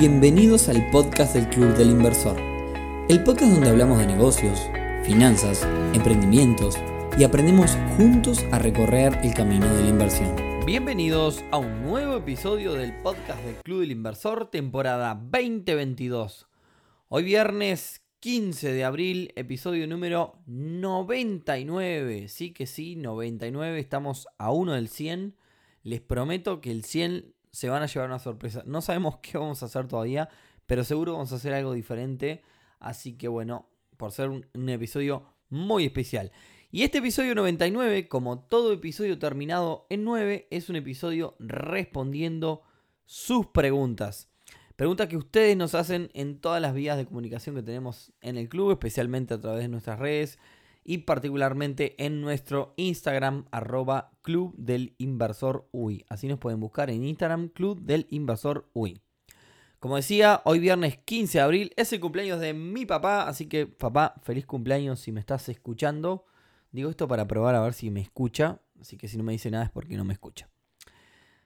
Bienvenidos 0.00 0.70
al 0.70 0.90
podcast 0.90 1.34
del 1.34 1.46
Club 1.50 1.76
del 1.76 1.90
Inversor, 1.90 2.40
el 3.10 3.22
podcast 3.22 3.52
donde 3.52 3.68
hablamos 3.68 3.98
de 3.98 4.06
negocios, 4.06 4.58
finanzas, 5.04 5.62
emprendimientos 5.92 6.78
y 7.18 7.24
aprendemos 7.24 7.76
juntos 7.98 8.42
a 8.50 8.58
recorrer 8.58 9.18
el 9.22 9.34
camino 9.34 9.66
de 9.74 9.82
la 9.82 9.88
inversión. 9.90 10.34
Bienvenidos 10.64 11.44
a 11.50 11.58
un 11.58 11.82
nuevo 11.82 12.16
episodio 12.16 12.72
del 12.72 12.94
podcast 13.02 13.44
del 13.44 13.56
Club 13.56 13.80
del 13.80 13.90
Inversor, 13.90 14.50
temporada 14.50 15.14
2022. 15.14 16.48
Hoy 17.08 17.22
viernes 17.22 18.00
15 18.20 18.72
de 18.72 18.84
abril, 18.84 19.34
episodio 19.36 19.86
número 19.86 20.38
99. 20.46 22.28
Sí 22.28 22.54
que 22.54 22.64
sí, 22.64 22.96
99, 22.96 23.78
estamos 23.78 24.28
a 24.38 24.50
uno 24.50 24.72
del 24.72 24.88
100. 24.88 25.36
Les 25.82 26.00
prometo 26.00 26.62
que 26.62 26.70
el 26.70 26.84
100 26.84 27.34
se 27.52 27.68
van 27.68 27.82
a 27.82 27.86
llevar 27.86 28.08
una 28.08 28.18
sorpresa. 28.18 28.62
No 28.66 28.80
sabemos 28.80 29.18
qué 29.18 29.38
vamos 29.38 29.62
a 29.62 29.66
hacer 29.66 29.88
todavía, 29.88 30.28
pero 30.66 30.84
seguro 30.84 31.14
vamos 31.14 31.32
a 31.32 31.36
hacer 31.36 31.52
algo 31.52 31.72
diferente. 31.72 32.42
Así 32.78 33.16
que 33.16 33.28
bueno, 33.28 33.68
por 33.96 34.12
ser 34.12 34.28
un, 34.30 34.68
episodio 34.68 35.24
muy 35.48 35.84
especial. 35.84 36.32
Y 36.70 36.84
este 36.84 36.98
episodio 36.98 37.34
99, 37.34 38.08
como 38.08 38.40
todo 38.40 38.72
episodio 38.72 39.18
terminado 39.18 39.86
en 39.90 40.04
9, 40.04 40.46
es 40.50 40.68
un 40.68 40.76
episodio 40.76 41.34
respondiendo 41.40 42.62
sus 43.04 43.46
preguntas. 43.46 44.28
Preguntas 44.76 45.08
que 45.08 45.16
ustedes 45.16 45.56
nos 45.56 45.74
hacen 45.74 46.10
en 46.14 46.40
todas 46.40 46.62
las 46.62 46.72
vías 46.72 46.96
de 46.96 47.04
comunicación 47.04 47.56
que 47.56 47.62
tenemos 47.62 48.12
en 48.20 48.38
el 48.38 48.48
club, 48.48 48.70
especialmente 48.70 49.34
a 49.34 49.40
través 49.40 49.62
de 49.62 49.68
nuestras 49.68 49.98
redes 49.98 50.38
y 50.84 50.98
particularmente 50.98 51.94
en 52.04 52.20
nuestro 52.20 52.74
Instagram 52.76 53.46
arroba 53.50 54.12
Club 54.22 54.54
del 54.56 54.94
Inversor 54.98 55.68
UI. 55.72 56.04
Así 56.08 56.26
nos 56.28 56.38
pueden 56.38 56.60
buscar 56.60 56.90
en 56.90 57.04
Instagram 57.04 57.48
Club 57.48 57.80
del 57.82 58.06
Inversor 58.10 58.68
UI. 58.72 59.00
Como 59.78 59.96
decía, 59.96 60.42
hoy 60.44 60.58
viernes 60.58 60.98
15 60.98 61.38
de 61.38 61.42
abril 61.42 61.72
es 61.76 61.92
el 61.92 62.00
cumpleaños 62.00 62.38
de 62.38 62.52
mi 62.52 62.84
papá, 62.84 63.26
así 63.26 63.46
que 63.46 63.66
papá, 63.66 64.14
feliz 64.22 64.44
cumpleaños 64.44 65.00
si 65.00 65.10
me 65.10 65.20
estás 65.20 65.48
escuchando. 65.48 66.26
Digo 66.70 66.90
esto 66.90 67.08
para 67.08 67.26
probar 67.26 67.54
a 67.54 67.62
ver 67.62 67.72
si 67.72 67.90
me 67.90 68.00
escucha, 68.00 68.60
así 68.78 68.96
que 68.96 69.08
si 69.08 69.16
no 69.16 69.24
me 69.24 69.32
dice 69.32 69.50
nada 69.50 69.64
es 69.64 69.70
porque 69.70 69.96
no 69.96 70.04
me 70.04 70.12
escucha. 70.12 70.50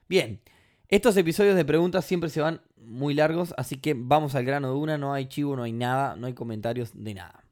Bien, 0.09 0.41
estos 0.89 1.15
episodios 1.15 1.55
de 1.55 1.63
preguntas 1.65 2.03
siempre 2.03 2.29
se 2.29 2.41
van 2.41 2.61
muy 2.75 3.13
largos, 3.13 3.53
así 3.57 3.77
que 3.77 3.95
vamos 3.97 4.35
al 4.35 4.45
grano 4.45 4.67
de 4.67 4.75
una, 4.75 4.97
no 4.97 5.13
hay 5.13 5.27
chivo, 5.27 5.55
no 5.55 5.63
hay 5.63 5.71
nada, 5.71 6.17
no 6.17 6.27
hay 6.27 6.33
comentarios 6.33 6.91
de 6.93 7.13
nada. 7.13 7.44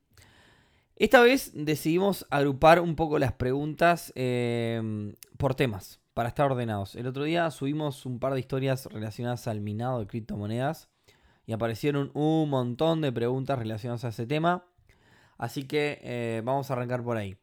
Esta 0.95 1.21
vez 1.21 1.51
decidimos 1.55 2.27
agrupar 2.29 2.79
un 2.79 2.95
poco 2.95 3.17
las 3.17 3.33
preguntas 3.33 4.13
eh, 4.15 5.13
por 5.37 5.55
temas, 5.55 5.99
para 6.13 6.29
estar 6.29 6.51
ordenados. 6.51 6.95
El 6.95 7.07
otro 7.07 7.23
día 7.23 7.49
subimos 7.49 8.05
un 8.05 8.19
par 8.19 8.33
de 8.33 8.39
historias 8.39 8.85
relacionadas 8.85 9.47
al 9.47 9.59
minado 9.59 9.99
de 9.99 10.07
criptomonedas 10.07 10.89
y 11.47 11.53
aparecieron 11.53 12.11
un 12.13 12.49
montón 12.49 13.01
de 13.01 13.11
preguntas 13.11 13.57
relacionadas 13.57 14.05
a 14.05 14.09
ese 14.09 14.27
tema. 14.27 14.65
Así 15.37 15.63
que 15.63 15.99
eh, 16.03 16.41
vamos 16.45 16.69
a 16.69 16.73
arrancar 16.73 17.03
por 17.03 17.17
ahí. 17.17 17.37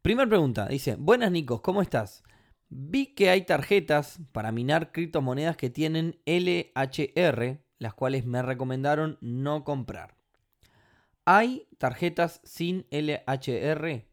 Primera 0.00 0.28
pregunta, 0.28 0.68
dice, 0.68 0.94
buenas 0.94 1.32
Nicos, 1.32 1.60
¿cómo 1.60 1.82
estás? 1.82 2.22
Vi 2.68 3.14
que 3.14 3.30
hay 3.30 3.42
tarjetas 3.42 4.20
para 4.30 4.52
minar 4.52 4.92
criptomonedas 4.92 5.56
que 5.56 5.70
tienen 5.70 6.20
LHR, 6.24 7.58
las 7.78 7.94
cuales 7.94 8.24
me 8.24 8.42
recomendaron 8.42 9.18
no 9.20 9.64
comprar. 9.64 10.15
¿Hay 11.28 11.66
tarjetas 11.78 12.40
sin 12.44 12.86
LHR? 12.92 14.04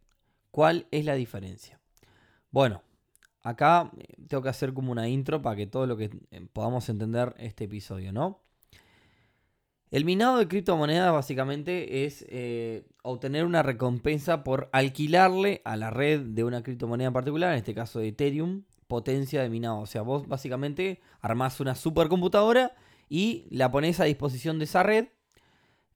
¿Cuál 0.49 0.87
es 0.89 1.05
la 1.05 1.13
diferencia? 1.13 1.79
Bueno, 2.49 2.81
acá 3.43 3.91
eh, 3.99 4.15
tengo 4.27 4.41
que 4.41 4.49
hacer 4.49 4.73
como 4.73 4.91
una 4.91 5.07
intro 5.07 5.39
para 5.39 5.55
que 5.55 5.67
todo 5.67 5.85
lo 5.85 5.95
que 5.95 6.09
eh, 6.31 6.47
podamos 6.51 6.89
entender 6.89 7.35
este 7.37 7.65
episodio, 7.65 8.11
¿no? 8.11 8.41
El 9.91 10.05
minado 10.05 10.39
de 10.39 10.47
criptomonedas 10.47 11.13
básicamente 11.13 12.03
es 12.05 12.25
eh, 12.29 12.87
obtener 13.03 13.45
una 13.45 13.61
recompensa 13.61 14.43
por 14.43 14.69
alquilarle 14.73 15.61
a 15.65 15.77
la 15.77 15.91
red 15.91 16.19
de 16.21 16.43
una 16.43 16.63
criptomoneda 16.63 17.09
en 17.09 17.13
particular, 17.13 17.51
en 17.51 17.59
este 17.59 17.75
caso 17.75 17.99
de 17.99 18.07
Ethereum, 18.07 18.63
potencia 18.87 19.43
de 19.43 19.49
minado. 19.49 19.81
O 19.81 19.85
sea, 19.85 20.01
vos 20.01 20.27
básicamente 20.27 20.99
armás 21.21 21.59
una 21.59 21.75
supercomputadora 21.75 22.73
y 23.07 23.45
la 23.51 23.69
pones 23.69 23.99
a 23.99 24.05
disposición 24.05 24.57
de 24.57 24.65
esa 24.65 24.81
red 24.81 25.09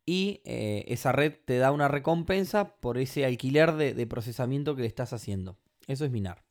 y 0.07 0.40
eh, 0.45 0.85
esa 0.88 1.12
red 1.12 1.34
te 1.44 1.57
da 1.57 1.73
una 1.73 1.90
recompensa 1.90 2.78
por 2.78 2.97
ese 2.97 3.25
alquiler 3.25 3.73
de, 3.73 4.07
procesamiento 4.07 4.73
que 4.73 4.84
le 4.84 4.88
estás 4.88 5.12
haciendo. 5.12 5.57
Eso 5.85 6.06
es 6.06 6.12
minar. 6.12 6.45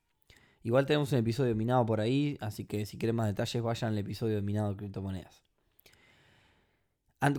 Igual 0.62 0.84
tenemos 0.84 1.10
un 1.12 1.18
episodio 1.20 1.48
de 1.48 1.54
minado 1.54 1.86
por 1.86 2.02
ahí, 2.02 2.36
así 2.40 2.66
que 2.66 2.84
si 2.84 2.98
quieren 2.98 3.16
más 3.16 3.28
detalles 3.28 3.62
vayan 3.62 3.92
al 3.92 3.98
episodio 3.98 4.36
de 4.36 4.42
minado 4.42 4.70
de 4.70 4.76
criptomonedas. 4.76 5.42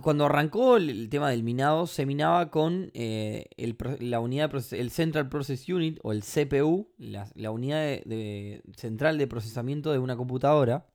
Cuando 0.02 0.26
arrancó 0.26 0.76
el 0.76 1.08
tema 1.08 1.30
del 1.30 1.44
minado, 1.44 1.86
se 1.86 2.04
minaba 2.04 2.50
con 2.50 2.90
eh, 2.94 3.46
el, 3.56 3.76
la 4.00 4.18
unidad 4.18 4.50
el 4.72 4.90
Central 4.90 5.28
Process 5.28 5.68
Unit 5.68 6.00
o 6.02 6.10
el 6.10 6.24
CPU, 6.24 6.90
la, 6.98 7.50
unidad 7.52 8.00
central 8.76 9.18
de 9.18 9.26
procesamiento 9.28 9.92
de 9.92 10.00
una 10.00 10.16
computadora. 10.16 10.88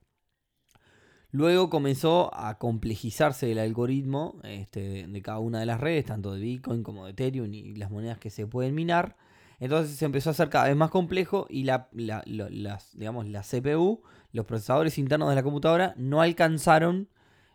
Luego 1.33 1.71
comenzó 1.71 2.29
a 2.31 2.59
complejizarse 2.59 3.51
el 3.51 3.57
algoritmo 3.57 4.35
este, 4.44 5.07
de 5.07 5.21
cada 5.23 5.39
una 5.39 5.59
de 5.59 5.66
las 5.66 5.81
redes, 5.81 6.05
tanto 6.05 6.31
de 6.31 6.39
Bitcoin 6.39 6.83
como 6.83 7.05
de 7.05 7.11
Ethereum 7.11 7.51
y 7.51 7.73
las 7.73 7.89
monedas 7.89 8.19
que 8.19 8.29
se 8.29 8.45
pueden 8.45 8.75
minar. 8.75 9.17
Entonces 9.59 9.97
se 9.97 10.05
empezó 10.05 10.29
a 10.29 10.33
hacer 10.33 10.51
cada 10.51 10.67
vez 10.67 10.75
más 10.75 10.91
complejo 10.91 11.47
y 11.49 11.63
la, 11.63 11.89
la, 11.91 12.21
la, 12.27 12.49
las, 12.51 12.95
digamos, 12.95 13.27
la 13.27 13.41
CPU, 13.41 14.03
los 14.31 14.45
procesadores 14.45 14.99
internos 14.99 15.27
de 15.29 15.33
la 15.33 15.41
computadora, 15.41 15.95
no 15.97 16.21
alcanzaron 16.21 17.09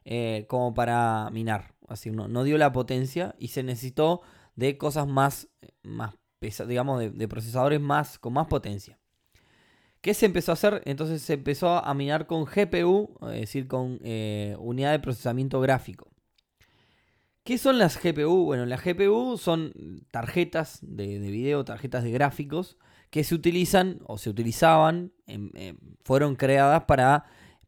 eh, 0.05 0.47
como 0.49 0.75
para 0.75 1.31
minar. 1.31 1.77
Así 1.87 2.11
no, 2.11 2.27
no, 2.27 2.43
dio 2.43 2.59
la 2.59 2.73
potencia 2.73 3.37
y 3.39 3.49
se 3.49 3.63
necesitó 3.63 4.23
de 4.57 4.77
cosas 4.77 5.07
más, 5.07 5.51
más 5.85 6.17
pesadas, 6.41 6.69
digamos, 6.69 6.99
de, 6.99 7.11
de, 7.11 7.29
procesadores 7.29 7.81
más, 7.81 8.19
con 8.19 8.33
más 8.33 8.49
potencia. 8.49 8.99
¿Qué 10.01 10.15
se 10.15 10.27
empezó 10.27 10.53
a 10.53 10.55
hacer? 10.55 10.83
Entonces 10.85 11.23
se 11.23 11.35
empezó 11.35 11.85
a 11.85 11.93
minar 11.95 12.27
con 12.27 12.45
GPU, 12.45 13.19
es 13.33 13.41
decir, 13.41 13.67
con 13.67 13.99
eh, 14.05 14.55
unidad 14.59 14.93
de 14.93 15.01
procesamiento 15.01 15.61
gráfico. 15.61 16.09
¿Qué 17.43 17.59
son 17.59 17.79
las 17.79 18.01
GPU? 18.01 18.45
Bueno, 18.45 18.67
las 18.67 18.85
GPU 18.85 19.39
son 19.39 19.73
tarjetas 20.11 20.79
de, 20.83 21.19
de 21.19 21.31
video, 21.31 21.65
tarjetas 21.65 22.05
de 22.05 22.11
gráficos 22.11 22.77
que 23.11 23.25
se 23.25 23.35
utilizan 23.35 24.01
o 24.05 24.19
se 24.19 24.29
utilizaban, 24.31 25.13
en, 25.27 25.51
eh, 25.55 25.75
fueron 26.05 26.37
creadas 26.37 26.85
para 26.85 27.25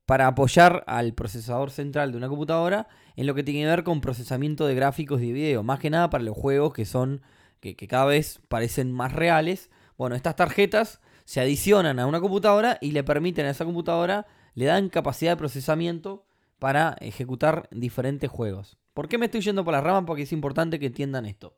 para 0.06 0.26
apoyar 0.26 0.82
al 0.88 1.14
procesador 1.14 1.70
central 1.70 2.10
de 2.10 2.18
una 2.18 2.28
computadora 2.28 2.88
en 3.14 3.28
lo 3.28 3.34
que 3.36 3.44
tiene 3.44 3.60
que 3.60 3.66
ver 3.66 3.84
con 3.84 4.00
procesamiento 4.00 4.66
de 4.66 4.74
gráficos 4.74 5.22
y 5.22 5.28
de 5.28 5.32
video. 5.32 5.62
Más 5.62 5.78
que 5.78 5.88
nada 5.88 6.10
para 6.10 6.24
los 6.24 6.36
juegos 6.36 6.72
que 6.72 6.84
son. 6.84 7.22
que 7.60 7.76
cada 7.76 8.06
vez 8.06 8.40
parecen 8.48 8.90
más 8.90 9.12
reales. 9.12 9.70
Bueno, 9.96 10.16
estas 10.16 10.34
tarjetas 10.34 11.00
se 11.30 11.40
adicionan 11.40 12.00
a 12.00 12.08
una 12.08 12.20
computadora 12.20 12.76
y 12.80 12.90
le 12.90 13.04
permiten 13.04 13.46
a 13.46 13.50
esa 13.50 13.64
computadora, 13.64 14.26
le 14.56 14.64
dan 14.64 14.88
capacidad 14.88 15.30
de 15.30 15.36
procesamiento 15.36 16.26
para 16.58 16.96
ejecutar 16.98 17.68
diferentes 17.70 18.28
juegos. 18.28 18.78
¿Por 18.94 19.08
qué 19.08 19.16
me 19.16 19.26
estoy 19.26 19.40
yendo 19.40 19.64
por 19.64 19.70
la 19.70 19.80
rama? 19.80 20.04
Porque 20.04 20.24
es 20.24 20.32
importante 20.32 20.80
que 20.80 20.86
entiendan 20.86 21.26
esto. 21.26 21.54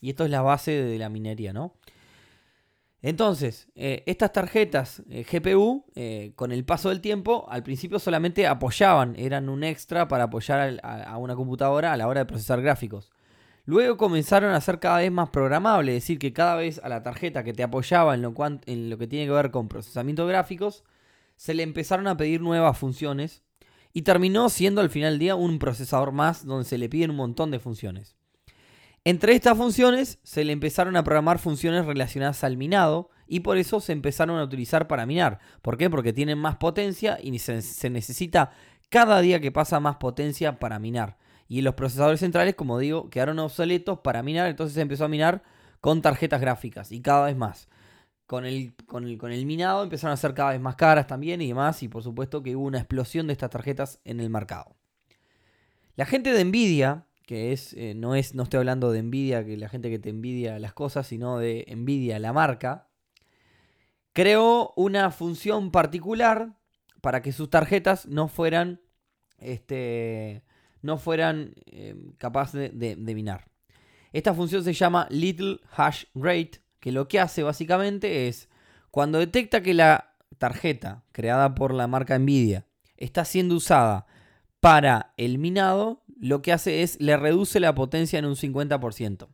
Y 0.00 0.10
esto 0.10 0.24
es 0.24 0.30
la 0.32 0.42
base 0.42 0.72
de 0.72 0.98
la 0.98 1.08
minería, 1.08 1.52
¿no? 1.52 1.74
Entonces, 3.00 3.68
eh, 3.76 4.02
estas 4.06 4.32
tarjetas 4.32 5.00
eh, 5.08 5.22
GPU, 5.22 5.84
eh, 5.94 6.32
con 6.34 6.50
el 6.50 6.64
paso 6.64 6.88
del 6.88 7.00
tiempo, 7.00 7.46
al 7.48 7.62
principio 7.62 8.00
solamente 8.00 8.48
apoyaban, 8.48 9.14
eran 9.16 9.48
un 9.48 9.62
extra 9.62 10.08
para 10.08 10.24
apoyar 10.24 10.80
a, 10.82 11.16
una 11.16 11.36
computadora 11.36 11.92
a 11.92 11.96
la 11.96 12.08
hora 12.08 12.22
de 12.22 12.26
procesar 12.26 12.60
gráficos. 12.60 13.12
Luego 13.66 13.96
comenzaron 13.96 14.54
a 14.54 14.60
ser 14.60 14.78
cada 14.78 14.98
vez 14.98 15.10
más 15.10 15.30
programables, 15.30 15.96
es 15.96 16.02
decir, 16.04 16.20
que 16.20 16.32
cada 16.32 16.54
vez 16.54 16.80
a 16.84 16.88
la 16.88 17.02
tarjeta 17.02 17.42
que 17.42 17.52
te 17.52 17.64
apoyaba 17.64 18.14
en 18.14 18.22
lo, 18.22 18.32
que 18.32 19.06
tiene 19.08 19.26
que 19.26 19.32
ver 19.32 19.50
con 19.50 19.66
procesamiento 19.66 20.24
de 20.24 20.32
gráficos, 20.32 20.84
se 21.34 21.52
le 21.52 21.64
empezaron 21.64 22.06
a 22.06 22.16
pedir 22.16 22.40
nuevas 22.40 22.78
funciones 22.78 23.42
y 23.92 24.02
terminó 24.02 24.50
siendo 24.50 24.80
al 24.80 24.88
final 24.88 25.14
del 25.14 25.18
día 25.18 25.34
un 25.34 25.58
procesador 25.58 26.12
más 26.12 26.46
donde 26.46 26.64
se 26.64 26.78
le 26.78 26.88
piden 26.88 27.10
un 27.10 27.16
montón 27.16 27.50
de 27.50 27.58
funciones. 27.58 28.14
Entre 29.04 29.34
estas 29.34 29.58
funciones 29.58 30.20
se 30.22 30.44
le 30.44 30.52
empezaron 30.52 30.96
a 30.96 31.02
programar 31.02 31.40
funciones 31.40 31.86
relacionadas 31.86 32.44
al 32.44 32.56
minado 32.56 33.10
y 33.26 33.40
por 33.40 33.56
eso 33.56 33.80
se 33.80 33.92
empezaron 33.92 34.38
a 34.38 34.44
utilizar 34.44 34.86
para 34.86 35.06
minar. 35.06 35.40
¿Por 35.62 35.76
qué? 35.76 35.90
Porque 35.90 36.12
tienen 36.12 36.38
más 36.38 36.56
potencia 36.56 37.18
y 37.20 37.36
se 37.40 37.90
necesita 37.90 38.52
cada 38.90 39.20
día 39.20 39.40
que 39.40 39.50
pasa 39.50 39.80
más 39.80 39.96
potencia 39.96 40.60
para 40.60 40.78
minar. 40.78 41.18
Y 41.48 41.62
los 41.62 41.74
procesadores 41.74 42.20
centrales, 42.20 42.54
como 42.54 42.78
digo, 42.78 43.08
quedaron 43.08 43.38
obsoletos 43.38 44.00
para 44.00 44.22
minar, 44.22 44.48
entonces 44.48 44.74
se 44.74 44.80
empezó 44.80 45.04
a 45.04 45.08
minar 45.08 45.42
con 45.80 46.02
tarjetas 46.02 46.40
gráficas 46.40 46.90
y 46.92 47.00
cada 47.00 47.26
vez 47.26 47.36
más. 47.36 47.68
Con 48.26 48.44
el, 48.44 48.74
con, 48.86 49.06
el, 49.06 49.18
con 49.18 49.30
el 49.30 49.46
minado 49.46 49.84
empezaron 49.84 50.12
a 50.12 50.16
ser 50.16 50.34
cada 50.34 50.50
vez 50.50 50.60
más 50.60 50.74
caras 50.74 51.06
también 51.06 51.40
y 51.40 51.48
demás, 51.48 51.82
y 51.84 51.88
por 51.88 52.02
supuesto 52.02 52.42
que 52.42 52.56
hubo 52.56 52.66
una 52.66 52.78
explosión 52.78 53.28
de 53.28 53.32
estas 53.32 53.50
tarjetas 53.50 54.00
en 54.04 54.18
el 54.18 54.30
mercado. 54.30 54.74
La 55.94 56.06
gente 56.06 56.32
de 56.32 56.44
Nvidia, 56.44 57.06
que 57.24 57.52
es, 57.52 57.72
eh, 57.74 57.94
no 57.94 58.16
es, 58.16 58.34
no 58.34 58.42
estoy 58.42 58.58
hablando 58.58 58.90
de 58.90 59.02
Nvidia, 59.02 59.44
que 59.44 59.56
la 59.56 59.68
gente 59.68 59.90
que 59.90 60.00
te 60.00 60.10
envidia 60.10 60.58
las 60.58 60.72
cosas, 60.72 61.06
sino 61.06 61.38
de 61.38 61.64
Nvidia, 61.74 62.18
la 62.18 62.32
marca, 62.32 62.88
creó 64.12 64.72
una 64.76 65.10
función 65.10 65.70
particular 65.70 66.56
para 67.00 67.22
que 67.22 67.32
sus 67.32 67.48
tarjetas 67.48 68.06
no 68.06 68.28
fueran 68.28 68.80
este, 69.38 70.42
no 70.82 70.98
fueran 70.98 71.54
eh, 71.66 71.94
capaces 72.18 72.70
de, 72.78 73.14
minar. 73.14 73.48
Esta 74.12 74.34
función 74.34 74.64
se 74.64 74.72
llama 74.72 75.06
little 75.10 75.60
hash 75.76 76.04
rate, 76.14 76.60
que 76.80 76.92
lo 76.92 77.08
que 77.08 77.20
hace 77.20 77.42
básicamente 77.42 78.28
es 78.28 78.48
cuando 78.90 79.18
detecta 79.18 79.62
que 79.62 79.74
la 79.74 80.14
tarjeta 80.38 81.04
creada 81.12 81.54
por 81.54 81.74
la 81.74 81.86
marca 81.86 82.18
Nvidia 82.18 82.66
está 82.96 83.24
siendo 83.24 83.56
usada 83.56 84.06
para 84.60 85.12
el 85.16 85.38
minado, 85.38 86.02
lo 86.18 86.42
que 86.42 86.52
hace 86.52 86.82
es 86.82 87.00
le 87.00 87.16
reduce 87.16 87.60
la 87.60 87.74
potencia 87.74 88.18
en 88.18 88.24
un 88.24 88.36
50%. 88.36 89.28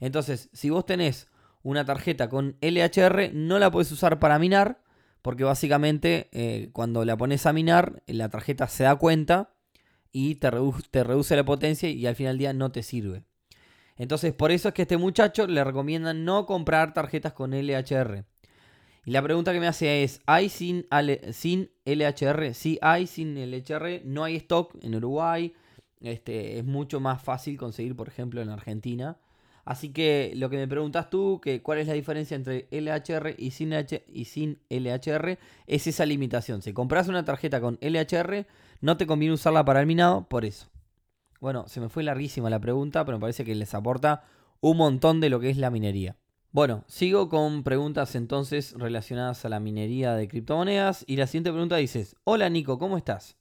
Entonces, 0.00 0.50
si 0.52 0.70
vos 0.70 0.86
tenés 0.86 1.28
una 1.62 1.84
tarjeta 1.84 2.28
con 2.28 2.56
LHR, 2.60 3.32
no 3.34 3.58
la 3.58 3.70
puedes 3.70 3.92
usar 3.92 4.18
para 4.18 4.38
minar, 4.38 4.82
porque 5.22 5.44
básicamente 5.44 6.28
eh, 6.32 6.70
cuando 6.72 7.04
la 7.04 7.16
pones 7.16 7.46
a 7.46 7.52
minar, 7.52 8.02
la 8.06 8.28
tarjeta 8.28 8.66
se 8.68 8.84
da 8.84 8.96
cuenta 8.96 9.50
y 10.12 10.36
te, 10.36 10.50
te 10.90 11.04
reduce 11.04 11.36
la 11.36 11.44
potencia 11.44 11.88
y 11.88 12.06
al 12.06 12.16
final 12.16 12.34
del 12.34 12.38
día 12.38 12.52
no 12.52 12.72
te 12.72 12.82
sirve. 12.82 13.24
Entonces, 13.96 14.32
por 14.32 14.50
eso 14.50 14.68
es 14.68 14.74
que 14.74 14.82
a 14.82 14.84
este 14.84 14.96
muchacho 14.96 15.46
le 15.46 15.62
recomiendan 15.62 16.24
no 16.24 16.46
comprar 16.46 16.94
tarjetas 16.94 17.34
con 17.34 17.52
LHR. 17.52 18.24
Y 19.04 19.10
la 19.10 19.22
pregunta 19.22 19.52
que 19.52 19.60
me 19.60 19.66
hace 19.66 20.02
es, 20.02 20.20
¿hay 20.26 20.48
sin, 20.48 20.86
sin 21.32 21.70
LHR? 21.84 22.54
Sí 22.54 22.78
hay 22.82 23.06
sin 23.06 23.34
LHR, 23.34 24.02
no 24.04 24.24
hay 24.24 24.36
stock 24.36 24.74
en 24.82 24.94
Uruguay. 24.94 25.54
Este, 26.00 26.58
es 26.58 26.64
mucho 26.64 27.00
más 27.00 27.22
fácil 27.22 27.58
conseguir, 27.58 27.94
por 27.94 28.08
ejemplo, 28.08 28.40
en 28.40 28.48
Argentina. 28.48 29.18
Así 29.64 29.92
que 29.92 30.32
lo 30.36 30.50
que 30.50 30.56
me 30.56 30.68
preguntas 30.68 31.10
tú, 31.10 31.40
que 31.40 31.62
cuál 31.62 31.78
es 31.78 31.86
la 31.86 31.94
diferencia 31.94 32.34
entre 32.34 32.68
LHR 32.70 33.34
y 33.38 33.50
sin, 33.50 33.74
y 34.08 34.24
sin 34.24 34.58
LHR, 34.68 35.38
es 35.66 35.86
esa 35.86 36.06
limitación. 36.06 36.62
Si 36.62 36.72
compras 36.72 37.08
una 37.08 37.24
tarjeta 37.24 37.60
con 37.60 37.78
LHR, 37.80 38.46
no 38.80 38.96
te 38.96 39.06
conviene 39.06 39.34
usarla 39.34 39.64
para 39.64 39.80
el 39.80 39.86
minado, 39.86 40.28
por 40.28 40.44
eso. 40.44 40.68
Bueno, 41.40 41.66
se 41.68 41.80
me 41.80 41.88
fue 41.88 42.02
larguísima 42.02 42.50
la 42.50 42.60
pregunta, 42.60 43.04
pero 43.04 43.18
me 43.18 43.22
parece 43.22 43.44
que 43.44 43.54
les 43.54 43.74
aporta 43.74 44.24
un 44.60 44.76
montón 44.76 45.20
de 45.20 45.30
lo 45.30 45.40
que 45.40 45.50
es 45.50 45.56
la 45.56 45.70
minería. 45.70 46.16
Bueno, 46.52 46.84
sigo 46.88 47.28
con 47.28 47.62
preguntas 47.62 48.16
entonces 48.16 48.74
relacionadas 48.76 49.44
a 49.44 49.48
la 49.48 49.60
minería 49.60 50.14
de 50.14 50.26
criptomonedas. 50.26 51.04
Y 51.06 51.16
la 51.16 51.26
siguiente 51.26 51.50
pregunta 51.50 51.76
dice, 51.76 52.08
hola 52.24 52.48
Nico, 52.48 52.78
¿cómo 52.78 52.96
estás? 52.96 53.36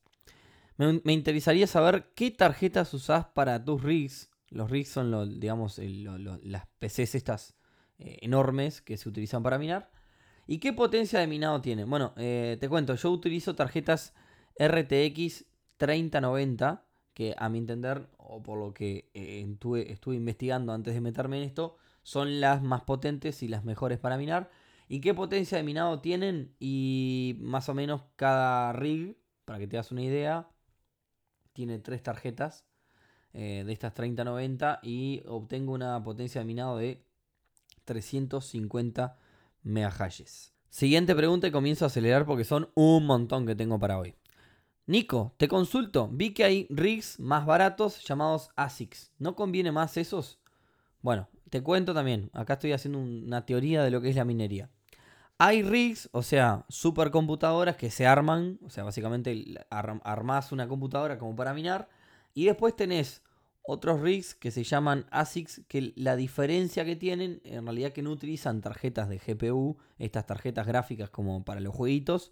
Me, 0.78 1.12
interesaría 1.12 1.68
saber 1.68 2.12
qué 2.16 2.32
tarjetas 2.32 2.94
usás 2.94 3.26
para 3.26 3.64
tus 3.66 3.84
rigs. 3.84 4.29
Los 4.50 4.70
rigs 4.72 4.90
son, 4.90 5.12
los, 5.12 5.40
digamos, 5.40 5.80
las 5.80 6.66
PCs 6.80 7.16
estas 7.16 7.56
eh, 7.98 8.18
enormes 8.22 8.82
que 8.82 8.98
se 8.98 9.10
utilizan 9.10 9.44
para 9.44 9.58
minar. 9.58 9.92
¿Y 10.48 10.60
qué 10.60 10.74
potencia 10.74 11.20
de 11.20 11.28
minado 11.28 11.62
tienen? 11.62 11.90
Bueno, 11.90 12.14
eh, 12.18 12.58
te 12.60 12.70
cuento, 12.70 12.96
yo 12.96 13.12
utilizo 13.12 13.56
tarjetas 13.56 14.16
RTX 14.58 15.46
3090, 15.78 16.86
que 17.14 17.36
a 17.38 17.50
mi 17.50 17.60
entender, 17.60 18.10
o 18.18 18.42
por 18.42 18.58
lo 18.58 18.74
que 18.74 19.12
eh, 19.14 19.46
estuve 19.88 20.16
investigando 20.16 20.74
antes 20.74 20.94
de 20.94 21.02
meterme 21.02 21.38
en 21.38 21.44
esto, 21.44 21.78
son 22.02 22.40
las 22.42 22.64
más 22.64 22.84
potentes 22.84 23.44
y 23.44 23.48
las 23.48 23.64
mejores 23.64 24.00
para 24.00 24.18
minar. 24.18 24.50
¿Y 24.88 25.02
qué 25.02 25.14
potencia 25.14 25.58
de 25.58 25.64
minado 25.64 26.00
tienen? 26.02 26.56
Y 26.60 27.38
más 27.42 27.70
o 27.70 27.76
menos 27.76 28.04
cada 28.16 28.74
rig, 28.74 29.18
para 29.46 29.60
que 29.60 29.68
te 29.68 29.78
das 29.78 29.92
una 29.92 30.02
idea, 30.02 30.50
tiene 31.54 31.78
tres 31.78 32.02
tarjetas 32.02 32.69
eh, 33.34 33.64
de 33.66 33.74
estas 33.74 33.94
3090 33.94 34.80
y 34.84 35.22
obtengo 35.28 35.74
una 35.74 36.04
potencia 36.04 36.42
de 36.42 36.46
minado 36.46 36.78
de 36.78 37.04
350 37.86 39.18
megahashes. 39.64 40.54
Siguiente 40.70 41.16
pregunta 41.16 41.48
y 41.48 41.52
comienzo 41.52 41.86
a 41.86 41.88
acelerar 41.88 42.26
porque 42.26 42.44
son 42.44 42.70
un 42.76 43.06
montón 43.06 43.46
que 43.46 43.56
tengo 43.56 43.80
para 43.80 43.98
hoy. 43.98 44.16
Nico, 44.86 45.36
te 45.38 45.48
consulto. 45.48 46.10
Vi 46.12 46.34
que 46.34 46.44
hay 46.44 46.68
rigs 46.70 47.20
más 47.20 47.46
baratos 47.46 48.04
llamados 48.04 48.50
ASICs. 48.56 49.12
¿No 49.20 49.36
conviene 49.36 49.72
más 49.72 49.98
esos? 49.98 50.40
Bueno, 51.02 51.30
te 51.50 51.62
cuento 51.64 51.94
también, 51.94 52.30
acá 52.34 52.54
estoy 52.54 52.74
haciendo 52.74 53.00
una 53.00 53.46
teoría 53.46 53.84
de 53.84 53.92
lo 53.92 54.02
que 54.02 54.10
es 54.10 54.16
la 54.16 54.26
minería. 54.26 54.70
Hay 55.38 55.64
rigs, 55.64 56.10
o 56.12 56.22
sea, 56.22 56.66
supercomputadoras 56.68 57.78
que 57.78 57.90
se 57.90 58.06
arman, 58.06 58.60
o 58.66 58.70
sea, 58.70 58.84
básicamente 58.84 59.56
armás 59.70 60.52
una 60.52 60.68
computadora 60.68 61.18
como 61.18 61.36
para 61.36 61.54
minar, 61.54 61.88
y 62.34 62.46
después 62.46 62.76
tenés 62.76 63.24
otros 63.64 64.02
rigs 64.02 64.34
que 64.34 64.52
se 64.52 64.64
llaman 64.64 65.06
ASICs, 65.12 65.62
que 65.68 65.94
la 65.96 66.16
diferencia 66.16 66.86
que 66.86 66.96
tienen, 66.96 67.42
en 67.44 67.66
realidad 67.66 67.92
que 67.92 68.02
no 68.02 68.12
utilizan 68.12 68.62
tarjetas 68.62 69.10
de 69.10 69.20
GPU, 69.20 69.78
estas 69.98 70.26
tarjetas 70.26 70.66
gráficas 70.66 71.10
como 71.10 71.44
para 71.46 71.60
los 71.60 71.76
jueguitos, 71.76 72.32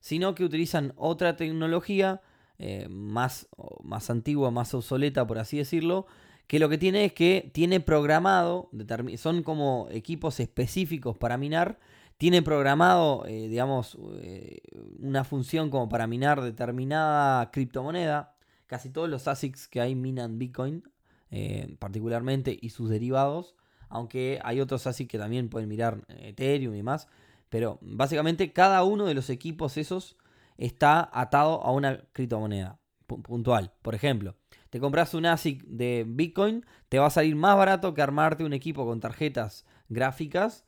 sino 0.00 0.34
que 0.34 0.44
utilizan 0.44 0.92
otra 0.96 1.36
tecnología 1.36 2.20
eh, 2.58 2.88
más, 2.88 3.48
más 3.82 4.10
antigua, 4.10 4.50
más 4.50 4.74
obsoleta, 4.74 5.26
por 5.26 5.38
así 5.38 5.58
decirlo, 5.58 6.06
que 6.46 6.58
lo 6.58 6.68
que 6.68 6.78
tiene 6.78 7.04
es 7.04 7.12
que 7.12 7.50
tiene 7.52 7.80
programado, 7.80 8.70
son 9.16 9.42
como 9.42 9.88
equipos 9.90 10.40
específicos 10.40 11.16
para 11.16 11.38
minar, 11.38 11.78
tiene 12.18 12.42
programado, 12.42 13.24
eh, 13.26 13.48
digamos, 13.48 13.98
eh, 14.20 14.60
una 15.00 15.24
función 15.24 15.70
como 15.70 15.88
para 15.88 16.06
minar 16.06 16.40
determinada 16.40 17.50
criptomoneda. 17.50 18.36
Casi 18.72 18.88
todos 18.88 19.10
los 19.10 19.28
ASICs 19.28 19.68
que 19.68 19.82
hay 19.82 19.94
minan 19.94 20.38
Bitcoin, 20.38 20.82
eh, 21.30 21.76
particularmente, 21.78 22.58
y 22.58 22.70
sus 22.70 22.88
derivados. 22.88 23.54
Aunque 23.90 24.40
hay 24.44 24.62
otros 24.62 24.86
ASICs 24.86 25.10
que 25.10 25.18
también 25.18 25.50
pueden 25.50 25.68
mirar 25.68 26.00
Ethereum 26.08 26.74
y 26.74 26.82
más. 26.82 27.06
Pero 27.50 27.78
básicamente 27.82 28.54
cada 28.54 28.82
uno 28.82 29.04
de 29.04 29.12
los 29.12 29.28
equipos 29.28 29.76
esos 29.76 30.16
está 30.56 31.06
atado 31.12 31.62
a 31.62 31.70
una 31.70 31.98
criptomoneda 32.14 32.78
puntual. 33.06 33.74
Por 33.82 33.94
ejemplo, 33.94 34.36
te 34.70 34.80
compras 34.80 35.12
un 35.12 35.26
ASIC 35.26 35.64
de 35.64 36.06
Bitcoin, 36.08 36.64
te 36.88 36.98
va 36.98 37.08
a 37.08 37.10
salir 37.10 37.36
más 37.36 37.58
barato 37.58 37.92
que 37.92 38.00
armarte 38.00 38.42
un 38.42 38.54
equipo 38.54 38.86
con 38.86 39.00
tarjetas 39.00 39.66
gráficas, 39.90 40.64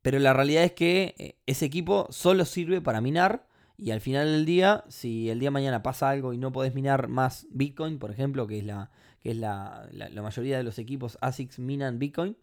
pero 0.00 0.18
la 0.18 0.32
realidad 0.32 0.64
es 0.64 0.72
que 0.72 1.14
eh, 1.18 1.36
ese 1.44 1.66
equipo 1.66 2.06
solo 2.08 2.46
sirve 2.46 2.80
para 2.80 3.02
minar 3.02 3.46
y 3.82 3.90
al 3.90 4.00
final 4.00 4.26
del 4.28 4.46
día, 4.46 4.84
si 4.86 5.28
el 5.28 5.40
día 5.40 5.50
mañana 5.50 5.82
pasa 5.82 6.08
algo 6.08 6.32
y 6.32 6.38
no 6.38 6.52
podés 6.52 6.72
minar 6.72 7.08
más 7.08 7.48
Bitcoin, 7.50 7.98
por 7.98 8.12
ejemplo, 8.12 8.46
que 8.46 8.58
es 8.60 8.64
la, 8.64 8.92
que 9.20 9.32
es 9.32 9.36
la, 9.36 9.88
mayoría 10.22 10.56
de 10.56 10.62
los 10.62 10.78
equipos 10.78 11.18
ASICs 11.20 11.58
minan 11.58 11.98
Bitcoin, 11.98 12.36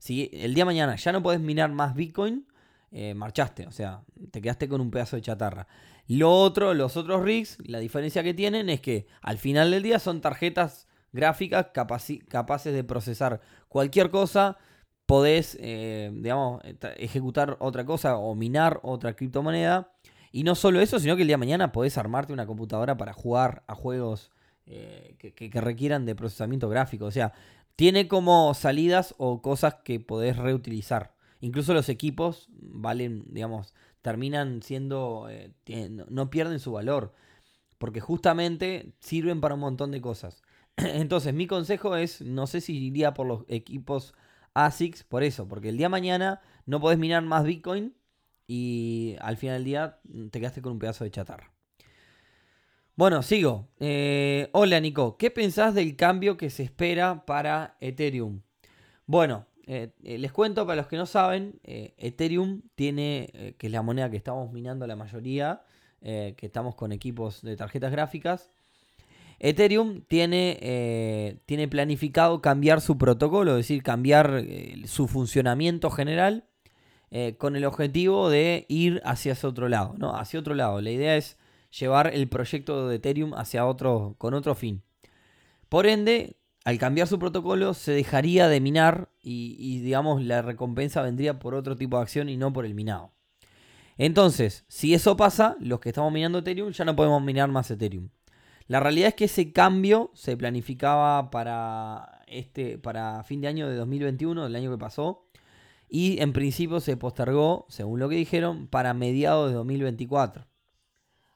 si 0.00 0.30
el 0.32 0.52
día 0.52 0.64
mañana 0.64 0.96
ya 0.96 1.12
no 1.12 1.22
podés 1.22 1.38
minar 1.38 1.70
más 1.70 1.94
Bitcoin, 1.94 2.48
eh, 2.90 3.14
marchaste, 3.14 3.68
o 3.68 3.70
sea, 3.70 4.02
te 4.32 4.42
quedaste 4.42 4.68
con 4.68 4.80
un 4.80 4.90
pedazo 4.90 5.14
de 5.14 5.22
chatarra. 5.22 5.68
Lo 6.08 6.32
otro, 6.32 6.74
los 6.74 6.96
otros 6.96 7.22
rigs, 7.22 7.56
la 7.64 7.78
diferencia 7.78 8.24
que 8.24 8.34
tienen 8.34 8.68
es 8.68 8.80
que 8.80 9.06
al 9.22 9.38
final 9.38 9.70
del 9.70 9.84
día 9.84 10.00
son 10.00 10.20
tarjetas 10.20 10.88
gráficas 11.12 11.68
capaces 11.68 12.74
de 12.74 12.82
procesar 12.82 13.40
cualquier 13.68 14.10
cosa. 14.10 14.58
Podés, 15.06 15.56
eh, 15.60 16.10
digamos, 16.12 16.62
ejecutar 16.96 17.58
otra 17.60 17.84
cosa 17.84 18.16
o 18.16 18.34
minar 18.34 18.80
otra 18.82 19.14
criptomoneda. 19.14 19.93
Y 20.34 20.42
no 20.42 20.56
solo 20.56 20.80
eso, 20.80 20.98
sino 20.98 21.14
que 21.14 21.22
el 21.22 21.28
día 21.28 21.34
de 21.34 21.44
mañana 21.46 21.70
podés 21.70 21.96
armarte 21.96 22.32
una 22.32 22.44
computadora 22.44 22.96
para 22.96 23.12
jugar 23.12 23.62
a 23.68 23.76
juegos 23.76 24.32
eh, 24.66 25.14
que, 25.16 25.60
requieran 25.60 26.06
de 26.06 26.16
procesamiento 26.16 26.68
gráfico. 26.68 27.04
O 27.04 27.12
sea, 27.12 27.32
tiene 27.76 28.08
como 28.08 28.52
salidas 28.54 29.14
o 29.18 29.42
cosas 29.42 29.76
que 29.84 30.00
podés 30.00 30.36
reutilizar. 30.36 31.14
Incluso 31.38 31.72
los 31.72 31.88
equipos 31.88 32.48
valen, 32.50 33.22
digamos, 33.28 33.74
terminan 34.02 34.60
siendo, 34.60 35.28
eh, 35.30 35.52
no 36.08 36.30
pierden 36.30 36.58
su 36.58 36.72
valor, 36.72 37.12
porque 37.78 38.00
justamente 38.00 38.92
sirven 38.98 39.40
para 39.40 39.54
un 39.54 39.60
montón 39.60 39.92
de 39.92 40.00
cosas. 40.00 40.42
Entonces, 40.76 41.32
mi 41.32 41.46
consejo 41.46 41.94
es, 41.94 42.22
no 42.22 42.48
sé 42.48 42.60
si 42.60 42.76
iría 42.76 43.14
por 43.14 43.28
los 43.28 43.44
equipos 43.46 44.14
ASICs, 44.54 45.04
por 45.04 45.22
eso, 45.22 45.46
porque 45.46 45.68
el 45.68 45.76
día 45.76 45.86
de 45.86 45.90
mañana 45.90 46.40
no 46.66 46.80
podés 46.80 46.98
minar 46.98 47.22
más 47.22 47.44
Bitcoin 47.44 47.94
y 48.46 49.16
al 49.20 49.36
final 49.36 49.56
del 49.56 49.64
día 49.64 49.98
te 50.30 50.38
quedaste 50.40 50.62
con 50.62 50.72
un 50.72 50.78
pedazo 50.78 51.04
de 51.04 51.10
chatarra. 51.10 51.54
Bueno, 52.96 53.22
sigo. 53.22 53.70
Eh, 53.80 54.50
hola 54.52 54.78
Nico, 54.78 55.16
¿qué 55.16 55.28
pensás 55.30 55.74
del 55.74 55.96
cambio 55.96 56.36
que 56.36 56.48
se 56.48 56.62
espera 56.62 57.26
para 57.26 57.76
Ethereum? 57.80 58.42
Bueno, 59.06 59.46
eh, 59.66 59.90
eh, 60.04 60.16
les 60.18 60.30
cuento 60.30 60.64
para 60.64 60.76
los 60.76 60.86
que 60.86 60.96
no 60.96 61.06
saben, 61.06 61.58
Ethereum 61.64 62.62
tiene, 62.76 63.54
que 63.58 63.66
es 63.66 63.72
la 63.72 63.82
moneda 63.82 64.10
que 64.10 64.16
estamos 64.16 64.52
minando 64.52 64.86
la 64.86 64.94
mayoría, 64.94 65.62
que 66.00 66.36
estamos 66.40 66.76
con 66.76 66.92
equipos 66.92 67.42
de 67.42 67.56
tarjetas 67.56 67.90
gráficas. 67.90 68.50
Ethereum 69.40 70.02
tiene, 70.02 71.40
tiene 71.46 71.66
planificado 71.66 72.40
cambiar 72.40 72.80
su 72.80 72.96
protocolo, 72.96 73.52
es 73.52 73.66
decir, 73.66 73.82
cambiar 73.82 74.44
su 74.84 75.08
funcionamiento 75.08 75.90
general 75.90 76.44
con 77.38 77.54
el 77.56 77.64
objetivo 77.64 78.28
de 78.28 78.66
ir 78.68 79.00
hacia 79.04 79.32
ese 79.32 79.46
otro 79.46 79.68
lado, 79.68 79.94
¿no? 79.98 80.16
Hacia 80.16 80.40
otro 80.40 80.54
lado. 80.54 80.80
La 80.80 80.90
idea 80.90 81.16
es 81.16 81.38
llevar 81.78 82.12
el 82.14 82.28
proyecto 82.28 82.88
de 82.88 82.96
Ethereum 82.96 83.34
hacia 83.34 83.66
otro, 83.66 84.14
con 84.18 84.34
otro 84.34 84.54
fin. 84.54 84.82
Por 85.68 85.86
ende, 85.86 86.36
al 86.64 86.78
cambiar 86.78 87.06
su 87.06 87.18
protocolo 87.18 87.74
se 87.74 87.92
dejaría 87.92 88.48
de 88.48 88.60
minar 88.60 89.10
y, 89.20 89.80
digamos 89.80 90.22
la 90.22 90.42
recompensa 90.42 91.02
vendría 91.02 91.38
por 91.38 91.54
otro 91.54 91.76
tipo 91.76 91.96
de 91.96 92.02
acción 92.02 92.28
y 92.28 92.36
no 92.36 92.52
por 92.52 92.64
el 92.64 92.74
minado. 92.74 93.12
Entonces, 93.96 94.64
si 94.68 94.94
eso 94.94 95.16
pasa, 95.16 95.56
los 95.60 95.78
que 95.80 95.90
estamos 95.90 96.12
minando 96.12 96.38
Ethereum 96.38 96.72
ya 96.72 96.84
no 96.84 96.96
podemos 96.96 97.22
minar 97.22 97.48
más 97.50 97.70
Ethereum. 97.70 98.08
La 98.66 98.80
realidad 98.80 99.08
es 99.08 99.14
que 99.14 99.26
ese 99.26 99.52
cambio 99.52 100.10
se 100.14 100.36
planificaba 100.36 101.30
para, 101.30 102.22
este, 102.26 102.78
para 102.78 103.22
fin 103.24 103.40
de 103.42 103.48
año 103.48 103.68
de 103.68 103.76
2021, 103.76 104.46
el 104.46 104.56
año 104.56 104.70
que 104.70 104.78
pasó, 104.78 105.23
y 105.88 106.20
en 106.20 106.32
principio 106.32 106.80
se 106.80 106.96
postergó, 106.96 107.66
según 107.68 108.00
lo 108.00 108.08
que 108.08 108.16
dijeron, 108.16 108.66
para 108.66 108.94
mediados 108.94 109.50
de 109.50 109.56
2024. 109.56 110.46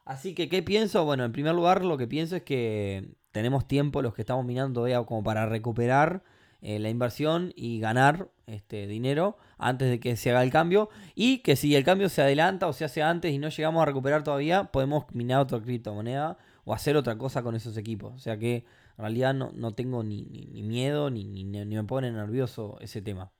Así 0.05 0.33
que, 0.33 0.49
¿qué 0.49 0.63
pienso? 0.63 1.05
Bueno, 1.05 1.23
en 1.23 1.31
primer 1.31 1.53
lugar, 1.53 1.85
lo 1.85 1.97
que 1.97 2.07
pienso 2.07 2.35
es 2.35 2.43
que 2.43 3.15
tenemos 3.31 3.67
tiempo 3.67 4.01
los 4.01 4.13
que 4.13 4.23
estamos 4.23 4.45
minando 4.45 4.79
todavía 4.79 5.03
como 5.03 5.23
para 5.23 5.45
recuperar 5.45 6.23
eh, 6.61 6.79
la 6.79 6.89
inversión 6.89 7.53
y 7.55 7.79
ganar 7.79 8.29
este 8.47 8.87
dinero 8.87 9.37
antes 9.57 9.89
de 9.89 9.99
que 9.99 10.17
se 10.17 10.31
haga 10.31 10.43
el 10.43 10.51
cambio. 10.51 10.89
Y 11.15 11.39
que 11.39 11.55
si 11.55 11.75
el 11.75 11.83
cambio 11.83 12.09
se 12.09 12.21
adelanta 12.21 12.67
o 12.67 12.73
se 12.73 12.85
hace 12.85 13.01
antes 13.01 13.31
y 13.31 13.37
no 13.37 13.49
llegamos 13.49 13.81
a 13.81 13.85
recuperar 13.85 14.23
todavía, 14.23 14.65
podemos 14.65 15.05
minar 15.13 15.39
otra 15.41 15.61
criptomoneda 15.61 16.37
o 16.65 16.73
hacer 16.73 16.97
otra 16.97 17.17
cosa 17.17 17.43
con 17.43 17.55
esos 17.55 17.77
equipos. 17.77 18.13
O 18.15 18.19
sea 18.19 18.37
que 18.37 18.65
en 18.97 19.01
realidad 19.03 19.33
no, 19.33 19.71
tengo 19.73 20.03
ni, 20.03 20.25
miedo 20.63 21.09
ni, 21.09 21.23
ni, 21.23 21.43
me 21.43 21.83
pone 21.83 22.11
nervioso 22.11 22.77
ese 22.81 23.01
tema. 23.01 23.31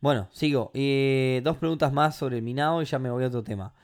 Bueno, 0.00 0.28
sigo. 0.32 0.70
Eh, 0.74 1.40
dos 1.44 1.58
preguntas 1.58 1.92
más 1.92 2.16
sobre 2.16 2.38
el 2.38 2.42
minado 2.42 2.80
y 2.82 2.86
ya 2.86 2.98
me 2.98 3.10
voy 3.10 3.24
a 3.24 3.26
otro 3.28 3.44
tema. 3.44 3.74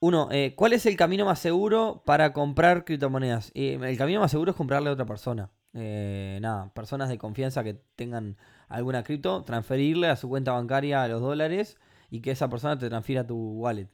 Uno, 0.00 0.28
eh, 0.32 0.54
¿cuál 0.56 0.72
es 0.72 0.86
el 0.86 0.96
camino 0.96 1.24
más 1.24 1.38
seguro 1.38 2.02
para 2.04 2.32
comprar 2.32 2.84
criptomonedas? 2.84 3.52
el 3.54 3.96
camino 3.96 4.20
más 4.20 4.30
seguro 4.30 4.50
es 4.50 4.56
comprarle 4.56 4.90
a 4.90 4.92
otra 4.92 5.06
persona. 5.06 5.50
Eh, 5.74 6.38
nada, 6.42 6.72
personas 6.74 7.08
de 7.08 7.18
confianza 7.18 7.64
que 7.64 7.74
tengan 7.96 8.36
alguna 8.68 9.02
cripto, 9.04 9.44
transferirle 9.44 10.08
a 10.08 10.16
su 10.16 10.28
cuenta 10.28 10.52
bancaria 10.52 11.06
los 11.08 11.20
dólares 11.20 11.78
y 12.10 12.20
que 12.20 12.32
esa 12.32 12.48
persona 12.48 12.78
te 12.78 12.88
transfiera 12.88 13.26
tu 13.26 13.36
wallet. 13.36 13.88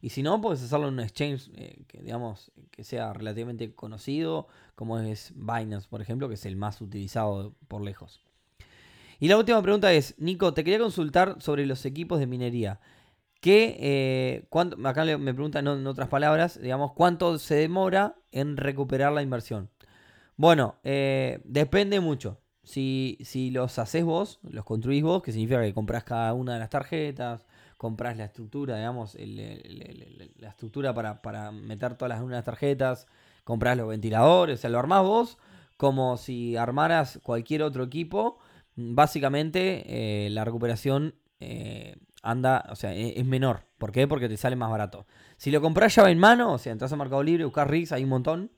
Y 0.00 0.10
si 0.10 0.22
no, 0.22 0.40
puedes 0.40 0.62
hacerlo 0.62 0.88
en 0.88 0.94
un 0.94 1.00
exchange 1.00 1.50
eh, 1.54 1.84
que, 1.88 2.02
digamos, 2.02 2.52
que 2.70 2.84
sea 2.84 3.12
relativamente 3.12 3.74
conocido, 3.74 4.48
como 4.74 4.98
es 4.98 5.32
Binance, 5.34 5.88
por 5.88 6.02
ejemplo, 6.02 6.28
que 6.28 6.34
es 6.34 6.44
el 6.46 6.56
más 6.56 6.80
utilizado 6.80 7.54
por 7.68 7.82
lejos. 7.82 8.20
Y 9.24 9.28
la 9.28 9.38
última 9.38 9.62
pregunta 9.62 9.90
es, 9.90 10.14
Nico, 10.18 10.52
te 10.52 10.64
quería 10.64 10.80
consultar 10.80 11.40
sobre 11.40 11.64
los 11.64 11.86
equipos 11.86 12.18
de 12.20 12.26
minería. 12.26 12.78
¿Qué, 13.40 13.74
eh, 13.80 14.46
acá 14.84 15.06
me 15.16 15.32
preguntan 15.32 15.66
en 15.66 15.86
otras 15.86 16.10
palabras, 16.10 16.60
digamos, 16.60 16.92
¿cuánto 16.92 17.38
se 17.38 17.54
demora 17.54 18.16
en 18.32 18.58
recuperar 18.58 19.14
la 19.14 19.22
inversión? 19.22 19.70
Bueno, 20.36 20.76
eh, 20.84 21.40
depende 21.44 22.00
mucho. 22.00 22.42
Si, 22.64 23.16
si 23.22 23.50
los 23.50 23.78
haces 23.78 24.04
vos, 24.04 24.40
los 24.42 24.66
construís 24.66 25.02
vos, 25.02 25.22
que 25.22 25.32
significa 25.32 25.62
que 25.62 25.72
compras 25.72 26.04
cada 26.04 26.34
una 26.34 26.52
de 26.52 26.58
las 26.58 26.68
tarjetas, 26.68 27.46
compras 27.78 28.18
la 28.18 28.26
estructura, 28.26 28.76
digamos, 28.76 29.14
la 29.14 30.48
estructura 30.50 30.92
para, 30.92 31.50
meter 31.50 31.94
todas 31.94 32.20
las, 32.20 32.28
las 32.28 32.44
tarjetas, 32.44 33.06
compras 33.42 33.74
los 33.78 33.88
ventiladores, 33.88 34.58
o 34.58 34.60
sea, 34.60 34.68
lo 34.68 34.78
armás 34.78 35.02
vos 35.02 35.38
como 35.78 36.18
si 36.18 36.56
armaras 36.56 37.20
cualquier 37.22 37.62
otro 37.62 37.84
equipo. 37.84 38.38
Básicamente, 38.76 39.84
eh, 40.26 40.30
la 40.30 40.44
recuperación 40.44 41.14
eh, 41.40 41.96
anda, 42.22 42.66
o 42.70 42.76
sea, 42.76 42.94
e, 42.94 43.18
es, 43.20 43.24
menor. 43.24 43.66
¿Por 43.78 43.92
qué? 43.92 44.08
Porque 44.08 44.28
te 44.28 44.36
sale 44.36 44.56
más 44.56 44.70
barato. 44.70 45.06
Si 45.36 45.50
lo 45.50 45.60
compras 45.60 45.94
llave 45.94 46.10
en 46.10 46.18
mano, 46.18 46.52
o 46.52 46.58
sea, 46.58 46.72
entras 46.72 46.92
a 46.92 46.96
Mercado 46.96 47.22
Libre, 47.22 47.44
buscas 47.44 47.68
rigs, 47.68 47.92
hay 47.92 48.04
un 48.04 48.10
montón. 48.10 48.50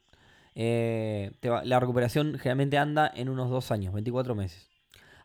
Eh, 0.54 1.32
la 1.42 1.80
recuperación 1.80 2.38
generalmente 2.38 2.78
anda 2.78 3.10
en 3.14 3.28
unos 3.28 3.50
dos 3.50 3.70
años, 3.70 3.92
24 3.92 4.34
meses. 4.34 4.70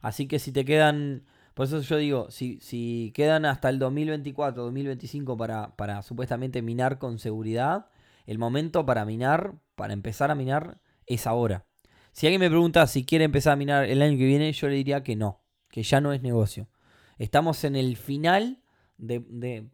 Así 0.01 0.27
que 0.27 0.39
si 0.39 0.51
te 0.51 0.65
quedan, 0.65 1.23
por 1.53 1.67
eso 1.67 1.79
yo 1.81 1.97
digo, 1.97 2.31
si, 2.31 2.59
si 2.59 3.13
quedan 3.15 3.45
hasta 3.45 3.69
el 3.69 3.79
2024, 3.79 4.63
2025 4.63 5.37
para, 5.37 5.75
para 5.77 6.01
supuestamente 6.01 6.61
minar 6.61 6.97
con 6.99 7.19
seguridad, 7.19 7.87
el 8.25 8.39
momento 8.39 8.85
para 8.85 9.05
minar, 9.05 9.55
para 9.75 9.93
empezar 9.93 10.31
a 10.31 10.35
minar, 10.35 10.79
es 11.05 11.27
ahora. 11.27 11.65
Si 12.11 12.27
alguien 12.27 12.41
me 12.41 12.49
pregunta 12.49 12.87
si 12.87 13.05
quiere 13.05 13.25
empezar 13.25 13.53
a 13.53 13.55
minar 13.55 13.85
el 13.85 14.01
año 14.01 14.17
que 14.17 14.25
viene, 14.25 14.51
yo 14.51 14.67
le 14.67 14.75
diría 14.75 15.03
que 15.03 15.15
no, 15.15 15.41
que 15.69 15.83
ya 15.83 16.01
no 16.01 16.13
es 16.13 16.21
negocio. 16.21 16.69
Estamos 17.17 17.63
en 17.63 17.75
el 17.75 17.97
final 17.97 18.61
de, 18.97 19.19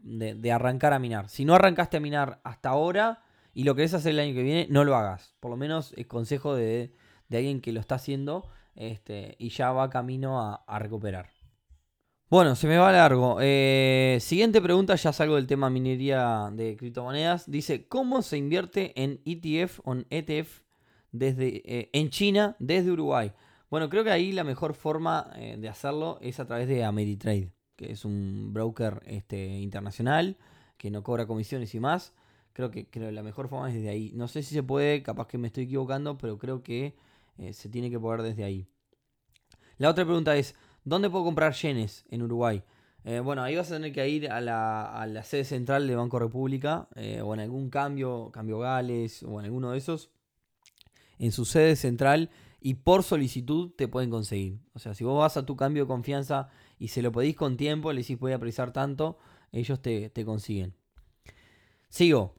de 0.03 0.51
arrancar 0.51 0.93
a 0.93 0.99
minar. 0.99 1.29
Si 1.29 1.45
no 1.45 1.55
arrancaste 1.55 1.97
a 1.97 1.99
minar 1.99 2.39
hasta 2.43 2.69
ahora, 2.69 3.23
y 3.57 3.63
lo 3.63 3.73
querés 3.73 3.95
hacer 3.95 4.11
el 4.11 4.19
año 4.19 4.35
que 4.35 4.43
viene, 4.43 4.67
no 4.69 4.83
lo 4.83 4.95
hagas. 4.95 5.33
Por 5.39 5.49
lo 5.49 5.57
menos 5.57 5.91
es 5.97 6.05
consejo 6.05 6.53
de, 6.53 6.93
alguien 7.31 7.59
que 7.59 7.71
lo 7.71 7.79
está 7.79 7.95
haciendo 7.95 8.47
este, 8.75 9.35
y 9.39 9.49
ya 9.49 9.71
va 9.71 9.89
camino 9.89 10.39
a, 10.39 10.77
recuperar. 10.77 11.31
Bueno, 12.29 12.55
se 12.55 12.67
me 12.67 12.77
va 12.77 12.91
largo. 12.91 13.39
Eh, 13.41 14.19
siguiente 14.21 14.61
pregunta, 14.61 14.93
ya 14.93 15.11
salgo 15.11 15.37
del 15.37 15.47
tema 15.47 15.71
minería 15.71 16.51
de 16.53 16.77
criptomonedas. 16.77 17.49
Dice, 17.49 17.87
¿cómo 17.87 18.21
se 18.21 18.37
invierte 18.37 18.93
en 19.01 19.21
ETF 19.25 19.79
o 19.85 19.93
en 19.93 20.05
ETF 20.11 20.61
desde, 21.17 21.61
eh, 21.65 21.89
en 21.93 22.09
China 22.09 22.55
desde 22.59 22.91
Uruguay? 22.91 23.31
Bueno, 23.69 23.89
creo 23.89 24.03
que 24.03 24.11
ahí 24.11 24.31
la 24.31 24.43
mejor 24.43 24.73
forma 24.73 25.29
eh, 25.35 25.57
de 25.59 25.67
hacerlo 25.67 26.19
es 26.21 26.39
a 26.39 26.45
través 26.45 26.67
de 26.67 26.85
Ameritrade, 26.85 27.51
que 27.75 27.91
es 27.91 28.05
un 28.05 28.53
broker 28.53 29.01
este, 29.05 29.59
internacional 29.59 30.37
que 30.77 30.89
no 30.89 31.03
cobra 31.03 31.27
comisiones 31.27 31.75
y 31.75 31.79
más. 31.79 32.13
Creo 32.53 32.71
que, 32.71 32.87
la 33.11 33.23
mejor 33.23 33.49
forma 33.49 33.69
es 33.69 33.75
desde 33.75 33.89
ahí. 33.89 34.11
No 34.15 34.27
sé 34.27 34.41
si 34.41 34.53
se 34.55 34.63
puede, 34.63 35.03
capaz 35.03 35.27
que 35.27 35.37
me 35.37 35.47
estoy 35.47 35.65
equivocando, 35.65 36.17
pero 36.17 36.37
creo 36.37 36.63
que 36.63 36.95
eh, 37.37 37.53
se 37.53 37.69
tiene 37.69 37.89
que 37.89 37.99
poder 37.99 38.21
desde 38.21 38.45
ahí. 38.45 38.67
La 39.77 39.89
otra 39.89 40.05
pregunta 40.05 40.35
es, 40.37 40.55
¿dónde 40.83 41.09
puedo 41.09 41.25
comprar 41.25 41.53
yenes 41.53 42.05
en 42.09 42.23
Uruguay? 42.23 42.63
Bueno, 43.23 43.41
ahí 43.41 43.55
vas 43.55 43.71
a 43.71 43.75
tener 43.75 43.93
que 43.93 44.09
ir 44.09 44.29
a 44.29 44.41
la, 44.41 45.23
sede 45.23 45.45
central 45.45 45.87
de 45.87 45.95
Banco 45.95 46.19
República 46.19 46.89
o 47.23 47.33
en 47.33 47.39
algún 47.39 47.69
cambio, 47.69 48.31
cambio 48.33 48.59
Gales 48.59 49.23
o 49.23 49.39
en 49.39 49.45
alguno 49.45 49.71
de 49.71 49.77
esos, 49.77 50.11
en 51.19 51.31
su 51.31 51.45
sede 51.45 51.75
central 51.75 52.29
y 52.61 52.75
por 52.75 53.03
solicitud 53.03 53.71
te 53.75 53.87
pueden 53.87 54.09
conseguir. 54.09 54.59
O 54.73 54.79
sea, 54.79 54.93
si 54.93 55.03
vos 55.03 55.17
vas 55.17 55.37
a 55.37 55.45
tu 55.45 55.55
cambio 55.55 55.83
de 55.83 55.87
confianza 55.87 56.49
y 56.79 56.89
se 56.89 57.01
lo 57.01 57.11
pedís 57.11 57.35
con 57.35 57.57
tiempo, 57.57 57.93
le 57.93 58.01
decís 58.01 58.19
voy 58.19 58.33
a 58.33 58.39
precisar 58.39 58.71
tanto, 58.71 59.17
ellos 59.51 59.81
te, 59.81 60.09
te 60.09 60.25
consiguen. 60.25 60.73
Sigo 61.89 62.35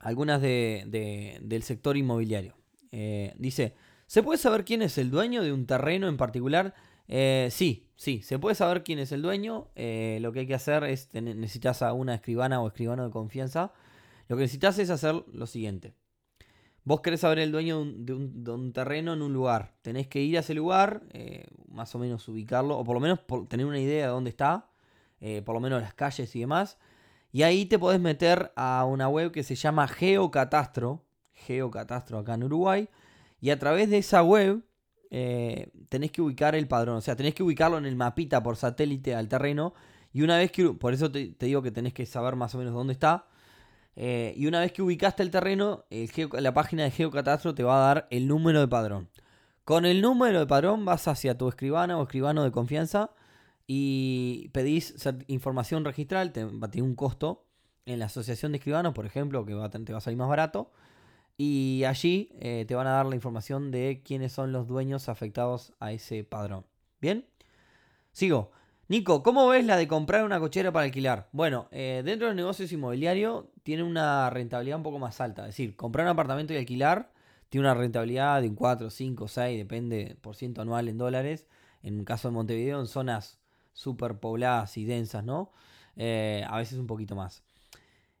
algunas 0.00 0.40
de, 0.40 1.38
del 1.42 1.62
sector 1.62 1.96
inmobiliario. 1.96 2.54
Eh, 2.92 3.34
dice, 3.38 3.74
¿se 4.06 4.22
puede 4.22 4.38
saber 4.38 4.64
quién 4.64 4.82
es 4.82 4.98
el 4.98 5.10
dueño 5.10 5.42
de 5.42 5.52
un 5.52 5.66
terreno 5.66 6.08
en 6.08 6.16
particular? 6.16 6.74
Eh, 7.08 7.48
sí, 7.50 7.88
sí, 7.96 8.22
se 8.22 8.38
puede 8.38 8.54
saber 8.54 8.82
quién 8.82 8.98
es 8.98 9.12
el 9.12 9.22
dueño. 9.22 9.68
Eh, 9.74 10.18
lo 10.20 10.32
que 10.32 10.40
hay 10.40 10.46
que 10.46 10.54
hacer 10.54 10.84
es, 10.84 11.08
necesitas 11.12 11.82
a 11.82 11.92
una 11.92 12.14
escribana 12.14 12.60
o 12.60 12.68
escribano 12.68 13.04
de 13.04 13.10
confianza. 13.10 13.72
Lo 14.28 14.36
que 14.36 14.42
necesitas 14.42 14.78
es 14.78 14.90
hacer 14.90 15.24
lo 15.32 15.46
siguiente. 15.46 15.94
Vos 16.86 17.02
querés 17.02 17.20
saber 17.20 17.40
el 17.40 17.52
dueño 17.52 17.84
de 17.84 18.14
un, 18.14 18.72
terreno 18.72 19.12
en 19.12 19.20
un 19.20 19.34
lugar. 19.34 19.74
Tenés 19.82 20.06
que 20.06 20.22
ir 20.22 20.38
a 20.38 20.40
ese 20.40 20.54
lugar, 20.54 21.02
más 21.68 21.94
o 21.94 21.98
menos 21.98 22.26
ubicarlo, 22.28 22.78
o 22.78 22.84
por 22.84 22.94
lo 22.94 23.00
menos 23.00 23.20
tener 23.48 23.66
una 23.66 23.78
idea 23.78 24.06
de 24.06 24.12
dónde 24.12 24.30
está, 24.30 24.70
por 25.44 25.54
lo 25.54 25.60
menos 25.60 25.82
las 25.82 25.92
calles 25.92 26.34
y 26.34 26.40
demás. 26.40 26.78
Y 27.32 27.42
ahí 27.42 27.66
te 27.66 27.78
podés 27.78 28.00
meter 28.00 28.50
a 28.56 28.86
una 28.86 29.08
web 29.08 29.30
que 29.30 29.42
se 29.42 29.56
llama 29.56 29.86
Geocatastro, 29.88 31.04
Geocatastro 31.34 32.18
acá 32.18 32.32
en 32.32 32.44
Uruguay, 32.44 32.88
y 33.40 33.50
a 33.50 33.58
través 33.58 33.90
de 33.90 33.98
esa 33.98 34.22
web 34.22 34.62
eh, 35.10 35.70
tenés 35.88 36.10
que 36.10 36.22
ubicar 36.22 36.54
el 36.54 36.66
padrón, 36.66 36.96
o 36.96 37.00
sea, 37.00 37.16
tenés 37.16 37.34
que 37.34 37.42
ubicarlo 37.42 37.78
en 37.78 37.86
el 37.86 37.96
mapita 37.96 38.42
por 38.42 38.56
satélite 38.56 39.14
al 39.14 39.28
terreno, 39.28 39.74
y 40.12 40.22
una 40.22 40.38
vez 40.38 40.50
que, 40.50 40.70
por 40.70 40.94
eso 40.94 41.10
te, 41.10 41.34
digo 41.38 41.62
que 41.62 41.70
tenés 41.70 41.92
que 41.92 42.06
saber 42.06 42.36
más 42.36 42.54
o 42.54 42.58
menos 42.58 42.72
dónde 42.72 42.94
está, 42.94 43.26
eh, 43.96 44.34
y 44.36 44.46
una 44.46 44.60
vez 44.60 44.72
que 44.72 44.82
ubicaste 44.82 45.22
el 45.22 45.30
terreno, 45.30 45.86
la 46.32 46.54
página 46.54 46.84
de 46.84 46.90
Geocatastro 46.90 47.54
te 47.54 47.62
va 47.62 47.76
a 47.76 47.94
dar 47.94 48.08
el 48.10 48.28
número 48.28 48.60
de 48.60 48.68
padrón. 48.68 49.08
Con 49.64 49.86
el 49.86 50.02
número 50.02 50.38
de 50.38 50.46
padrón 50.46 50.84
vas 50.84 51.08
hacia 51.08 51.36
tu 51.36 51.48
escribana 51.48 51.98
o 51.98 52.02
escribano 52.02 52.44
de 52.44 52.52
confianza 52.52 53.10
y 53.66 54.50
pedís 54.52 54.94
información 55.26 55.84
registral, 55.84 56.32
te 56.32 56.44
va 56.44 56.66
a 56.66 56.70
tener 56.70 56.88
un 56.88 56.94
costo 56.94 57.46
en 57.86 57.98
la 57.98 58.06
asociación 58.06 58.52
de 58.52 58.58
escribanos, 58.58 58.92
por 58.92 59.06
ejemplo, 59.06 59.44
que 59.46 59.54
va 59.54 59.70
te 59.70 59.92
va 59.92 59.98
a 59.98 60.02
salir 60.02 60.18
más 60.18 60.28
barato. 60.28 60.70
Y 61.38 61.84
allí 61.84 62.30
eh, 62.40 62.64
te 62.66 62.74
van 62.74 62.86
a 62.86 62.92
dar 62.92 63.06
la 63.06 63.14
información 63.14 63.70
de 63.70 64.02
quiénes 64.04 64.32
son 64.32 64.52
los 64.52 64.66
dueños 64.66 65.08
afectados 65.08 65.72
a 65.80 65.92
ese 65.92 66.24
padrón. 66.24 66.64
¿Bien? 67.00 67.26
Sigo. 68.12 68.50
Nico, 68.88 69.24
¿cómo 69.24 69.48
ves 69.48 69.64
la 69.64 69.76
de 69.76 69.88
comprar 69.88 70.24
una 70.24 70.38
cochera 70.38 70.70
para 70.70 70.84
alquilar? 70.84 71.28
Bueno, 71.32 71.66
eh, 71.72 72.02
dentro 72.04 72.28
del 72.28 72.36
negocio 72.36 72.64
inmobiliario 72.70 73.50
tiene 73.64 73.82
una 73.82 74.30
rentabilidad 74.30 74.76
un 74.76 74.84
poco 74.84 75.00
más 75.00 75.20
alta. 75.20 75.42
Es 75.42 75.48
decir, 75.48 75.74
comprar 75.74 76.06
un 76.06 76.10
apartamento 76.10 76.52
y 76.52 76.56
alquilar 76.56 77.10
tiene 77.48 77.66
una 77.66 77.74
rentabilidad 77.74 78.40
de 78.40 78.48
un 78.48 78.54
4, 78.54 78.88
5, 78.90 79.26
6, 79.26 79.58
depende 79.58 80.16
por 80.20 80.36
ciento 80.36 80.62
anual 80.62 80.86
en 80.86 80.98
dólares. 80.98 81.48
En 81.82 81.98
el 81.98 82.04
caso 82.04 82.28
de 82.28 82.34
Montevideo, 82.34 82.78
en 82.78 82.86
zonas 82.86 83.40
super 83.72 84.20
pobladas 84.20 84.76
y 84.76 84.84
densas, 84.84 85.24
¿no? 85.24 85.50
Eh, 85.96 86.44
a 86.48 86.58
veces 86.58 86.78
un 86.78 86.86
poquito 86.86 87.16
más. 87.16 87.42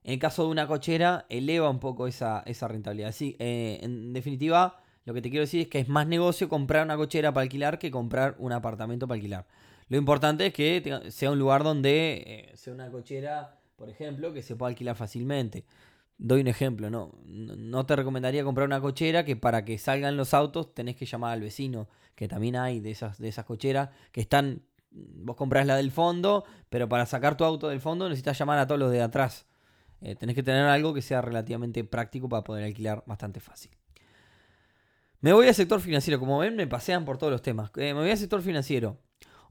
En 0.02 0.14
el 0.14 0.18
caso 0.18 0.42
de 0.42 0.48
una 0.50 0.66
cochera, 0.66 1.26
eleva 1.28 1.70
un 1.70 1.78
poco 1.78 2.08
esa, 2.08 2.42
rentabilidad. 2.62 3.12
Sí, 3.12 3.36
eh, 3.38 3.78
en 3.82 4.12
definitiva, 4.12 4.80
lo 5.04 5.14
que 5.14 5.22
te 5.22 5.30
quiero 5.30 5.42
decir 5.42 5.60
es 5.60 5.68
que 5.68 5.78
es 5.78 5.88
más 5.88 6.08
negocio 6.08 6.48
comprar 6.48 6.84
una 6.84 6.96
cochera 6.96 7.32
para 7.32 7.42
alquilar 7.42 7.78
que 7.78 7.92
comprar 7.92 8.34
un 8.40 8.50
apartamento 8.50 9.06
para 9.06 9.14
alquilar. 9.14 9.46
Lo 9.88 9.96
importante 9.96 10.46
es 10.46 10.52
que 10.52 11.02
sea 11.10 11.30
un 11.30 11.38
lugar 11.38 11.62
donde 11.62 12.22
eh, 12.26 12.56
sea 12.56 12.72
una 12.72 12.90
cochera, 12.90 13.60
por 13.76 13.88
ejemplo, 13.88 14.32
que 14.32 14.42
se 14.42 14.56
pueda 14.56 14.70
alquilar 14.70 14.96
fácilmente. 14.96 15.64
doy 16.18 16.40
un 16.40 16.48
ejemplo, 16.48 16.90
¿no? 16.90 17.12
No 17.24 17.86
te 17.86 17.94
recomendaría 17.94 18.42
comprar 18.42 18.66
una 18.66 18.80
cochera 18.80 19.24
que 19.24 19.36
para 19.36 19.64
que 19.64 19.78
salgan 19.78 20.16
los 20.16 20.34
autos 20.34 20.74
tenés 20.74 20.96
que 20.96 21.06
llamar 21.06 21.32
al 21.32 21.40
vecino, 21.40 21.88
que 22.14 22.26
también 22.28 22.56
hay 22.56 22.80
de 22.80 22.90
esas, 22.90 23.18
de 23.18 23.28
esas 23.28 23.44
cocheras 23.44 23.90
que 24.12 24.20
están, 24.20 24.62
vos 24.90 25.36
comprás 25.36 25.66
la 25.66 25.76
del 25.76 25.92
fondo, 25.92 26.44
pero 26.68 26.88
para 26.88 27.06
sacar 27.06 27.36
tu 27.36 27.44
auto 27.44 27.68
del 27.68 27.80
fondo 27.80 28.08
necesitas 28.08 28.38
llamar 28.38 28.58
a 28.58 28.66
todos 28.66 28.80
los 28.80 28.90
de 28.90 29.02
atrás. 29.02 29.46
Eh, 30.00 30.14
tenés 30.16 30.34
que 30.34 30.42
tener 30.42 30.62
algo 30.66 30.94
que 30.94 31.02
sea 31.02 31.22
relativamente 31.22 31.84
práctico 31.84 32.28
para 32.28 32.44
poder 32.44 32.64
alquilar 32.64 33.04
bastante 33.06 33.40
fácil. 33.40 33.70
Me 35.20 35.32
voy 35.32 35.48
al 35.48 35.54
sector 35.54 35.80
financiero. 35.80 36.20
Como 36.20 36.38
ven, 36.38 36.56
me 36.56 36.66
pasean 36.66 37.04
por 37.04 37.18
todos 37.18 37.32
los 37.32 37.42
temas. 37.42 37.70
Eh, 37.76 37.94
me 37.94 38.00
voy 38.00 38.10
al 38.10 38.18
sector 38.18 38.42
financiero. 38.42 38.98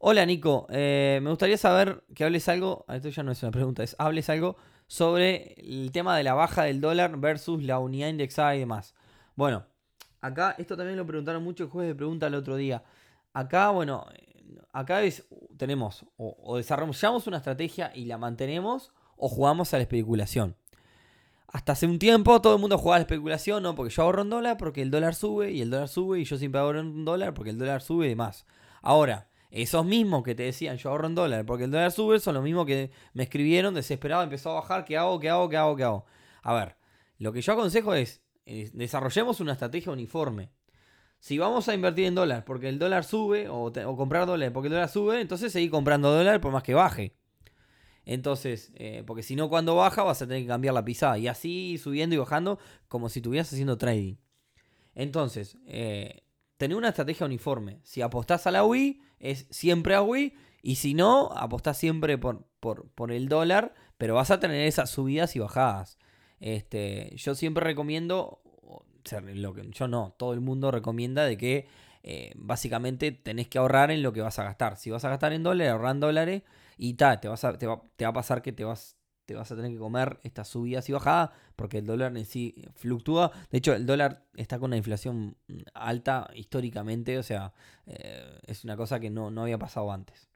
Hola 0.07 0.23
Nico, 0.23 0.67
eh, 0.69 1.19
me 1.23 1.31
gustaría 1.31 1.57
saber 1.57 2.03
que 2.13 2.23
hables 2.23 2.47
algo, 2.47 2.85
esto 2.89 3.09
ya 3.09 3.23
no 3.23 3.31
es 3.31 3.41
una 3.41 3.51
pregunta, 3.51 3.81
es 3.81 3.95
hables 3.97 4.29
algo 4.29 4.55
sobre 4.85 5.55
el 5.57 5.91
tema 5.91 6.15
de 6.15 6.21
la 6.21 6.35
baja 6.35 6.61
del 6.61 6.79
dólar 6.79 7.17
versus 7.17 7.63
la 7.63 7.79
unidad 7.79 8.09
indexada 8.09 8.55
y 8.55 8.59
demás. 8.59 8.93
Bueno, 9.33 9.65
acá 10.21 10.53
esto 10.59 10.77
también 10.77 10.97
lo 10.97 11.07
preguntaron 11.07 11.43
mucho 11.43 11.63
el 11.63 11.71
jueves 11.71 11.89
de 11.89 11.95
pregunta 11.95 12.27
el 12.27 12.35
otro 12.35 12.55
día. 12.55 12.83
Acá, 13.33 13.71
bueno, 13.71 14.05
acá 14.73 15.01
es, 15.01 15.25
tenemos 15.57 16.05
o 16.17 16.57
desarrollamos 16.57 17.25
una 17.25 17.37
estrategia 17.37 17.91
y 17.95 18.05
la 18.05 18.19
mantenemos 18.19 18.93
o 19.17 19.27
jugamos 19.27 19.73
a 19.73 19.77
la 19.77 19.83
especulación. 19.85 20.55
Hasta 21.47 21.71
hace 21.71 21.87
un 21.87 21.97
tiempo 21.97 22.39
todo 22.41 22.53
el 22.53 22.61
mundo 22.61 22.77
jugaba 22.77 22.97
a 22.97 22.99
la 22.99 23.05
especulación, 23.05 23.63
¿no? 23.63 23.73
Porque 23.73 23.91
yo 23.91 24.03
ahorro 24.03 24.21
en 24.21 24.29
dólar 24.29 24.57
porque 24.57 24.83
el 24.83 24.91
dólar 24.91 25.15
sube 25.15 25.51
y 25.51 25.61
el 25.61 25.71
dólar 25.71 25.87
sube 25.87 26.19
y 26.19 26.25
yo 26.25 26.37
siempre 26.37 26.61
ahorro 26.61 26.81
en 26.81 27.05
dólar 27.05 27.33
porque 27.33 27.49
el 27.49 27.57
dólar 27.57 27.81
sube 27.81 28.05
y 28.05 28.09
demás. 28.09 28.45
Ahora, 28.83 29.29
esos 29.55 29.85
mismos 29.85 30.23
que 30.23 30.35
te 30.35 30.43
decían 30.43 30.77
yo 30.77 30.89
ahorro 30.89 31.07
en 31.07 31.15
dólar 31.15 31.45
porque 31.45 31.63
el 31.63 31.71
dólar 31.71 31.91
sube 31.91 32.19
son 32.19 32.33
los 32.33 32.43
mismos 32.43 32.65
que 32.65 32.91
me 33.13 33.23
escribieron 33.23 33.73
desesperado, 33.73 34.21
empezó 34.21 34.51
a 34.51 34.55
bajar, 34.55 34.83
¿qué 34.83 34.97
hago? 34.97 35.17
¿Qué 35.17 35.29
hago? 35.29 35.47
¿Qué 35.47 35.55
hago? 35.55 35.75
¿Qué 35.77 35.83
hago? 35.83 36.05
A 36.43 36.53
ver, 36.53 36.75
lo 37.17 37.31
que 37.31 37.41
yo 37.41 37.53
aconsejo 37.53 37.95
es, 37.95 38.21
desarrollemos 38.45 39.39
una 39.39 39.53
estrategia 39.53 39.93
uniforme. 39.93 40.51
Si 41.19 41.37
vamos 41.37 41.69
a 41.69 41.73
invertir 41.73 42.05
en 42.05 42.15
dólar 42.15 42.43
porque 42.43 42.67
el 42.67 42.77
dólar 42.77 43.05
sube 43.05 43.47
o, 43.47 43.67
o 43.67 43.97
comprar 43.97 44.27
dólar 44.27 44.51
porque 44.51 44.67
el 44.67 44.73
dólar 44.73 44.89
sube, 44.89 45.21
entonces 45.21 45.53
seguir 45.53 45.71
comprando 45.71 46.11
dólar 46.11 46.41
por 46.41 46.51
más 46.51 46.61
que 46.61 46.73
baje. 46.73 47.15
Entonces, 48.05 48.71
eh, 48.75 49.03
porque 49.07 49.23
si 49.23 49.37
no, 49.37 49.49
cuando 49.49 49.75
baja 49.75 50.03
vas 50.03 50.21
a 50.21 50.27
tener 50.27 50.43
que 50.43 50.47
cambiar 50.47 50.73
la 50.73 50.85
pisada. 50.85 51.17
Y 51.17 51.27
así 51.27 51.77
subiendo 51.77 52.13
y 52.15 52.19
bajando 52.19 52.59
como 52.87 53.07
si 53.07 53.19
estuvieras 53.19 53.51
haciendo 53.51 53.77
trading. 53.77 54.15
Entonces, 54.93 55.57
eh, 55.65 56.24
tener 56.57 56.77
una 56.77 56.89
estrategia 56.89 57.25
uniforme. 57.25 57.79
Si 57.83 58.01
apostás 58.01 58.47
a 58.47 58.51
la 58.51 58.63
UI, 58.63 59.01
es 59.19 59.47
siempre 59.49 59.95
a 59.95 60.01
UI. 60.01 60.33
Y 60.61 60.75
si 60.75 60.93
no, 60.93 61.31
apostás 61.33 61.77
siempre 61.77 62.17
por, 62.17 62.47
por, 62.59 63.11
el 63.11 63.29
dólar. 63.29 63.73
Pero 63.97 64.15
vas 64.15 64.31
a 64.31 64.39
tener 64.39 64.67
esas 64.67 64.89
subidas 64.89 65.35
y 65.35 65.39
bajadas. 65.39 65.97
Este, 66.39 67.13
yo 67.15 67.35
siempre 67.35 67.63
recomiendo, 67.63 68.41
lo 69.33 69.53
que, 69.53 69.69
yo 69.71 69.87
no, 69.87 70.15
todo 70.17 70.33
el 70.33 70.41
mundo 70.41 70.71
recomienda 70.71 71.25
de 71.25 71.37
que 71.37 71.67
eh, 72.07 72.33
básicamente 72.35 73.11
tenés 73.11 73.47
que 73.47 73.57
ahorrar 73.57 73.89
en 73.89 74.03
lo 74.03 74.13
que 74.13 74.21
vas 74.21 74.37
a 74.37 74.43
gastar. 74.43 74.77
Si 74.77 74.91
vas 74.91 75.03
a 75.05 75.09
gastar 75.09 75.33
en 75.33 75.41
dólares, 75.41 75.71
ahorrar 75.71 75.95
en 75.95 75.99
dólares 75.99 76.43
y 76.77 76.93
ta, 76.95 77.19
te, 77.19 77.27
vas 77.27 77.43
a, 77.43 77.57
te, 77.57 77.65
va, 77.65 77.81
a 78.05 78.13
pasar 78.13 78.43
que 78.43 78.51
te 78.51 78.63
vas, 78.63 78.95
te 79.25 79.35
vas 79.35 79.51
a 79.51 79.55
tener 79.55 79.71
que 79.71 79.77
comer 79.77 80.19
estas 80.23 80.47
subidas 80.47 80.87
y 80.89 80.93
bajadas 80.93 81.31
porque 81.55 81.79
el 81.79 81.85
dólar 81.85 82.15
en 82.15 82.25
sí 82.25 82.55
fluctúa. 82.75 83.31
De 83.51 83.57
hecho, 83.57 83.73
el 83.73 83.85
dólar 83.85 84.25
está 84.35 84.59
con 84.59 84.69
una 84.69 84.77
inflación 84.77 85.35
alta 85.73 86.29
históricamente, 86.35 87.17
o 87.17 87.23
sea, 87.23 87.53
eh, 87.87 88.39
es 88.45 88.63
una 88.63 88.77
cosa 88.77 88.99
que 88.99 89.09
no, 89.09 89.29
había 89.41 89.57
pasado 89.57 89.91
antes. 89.91 90.29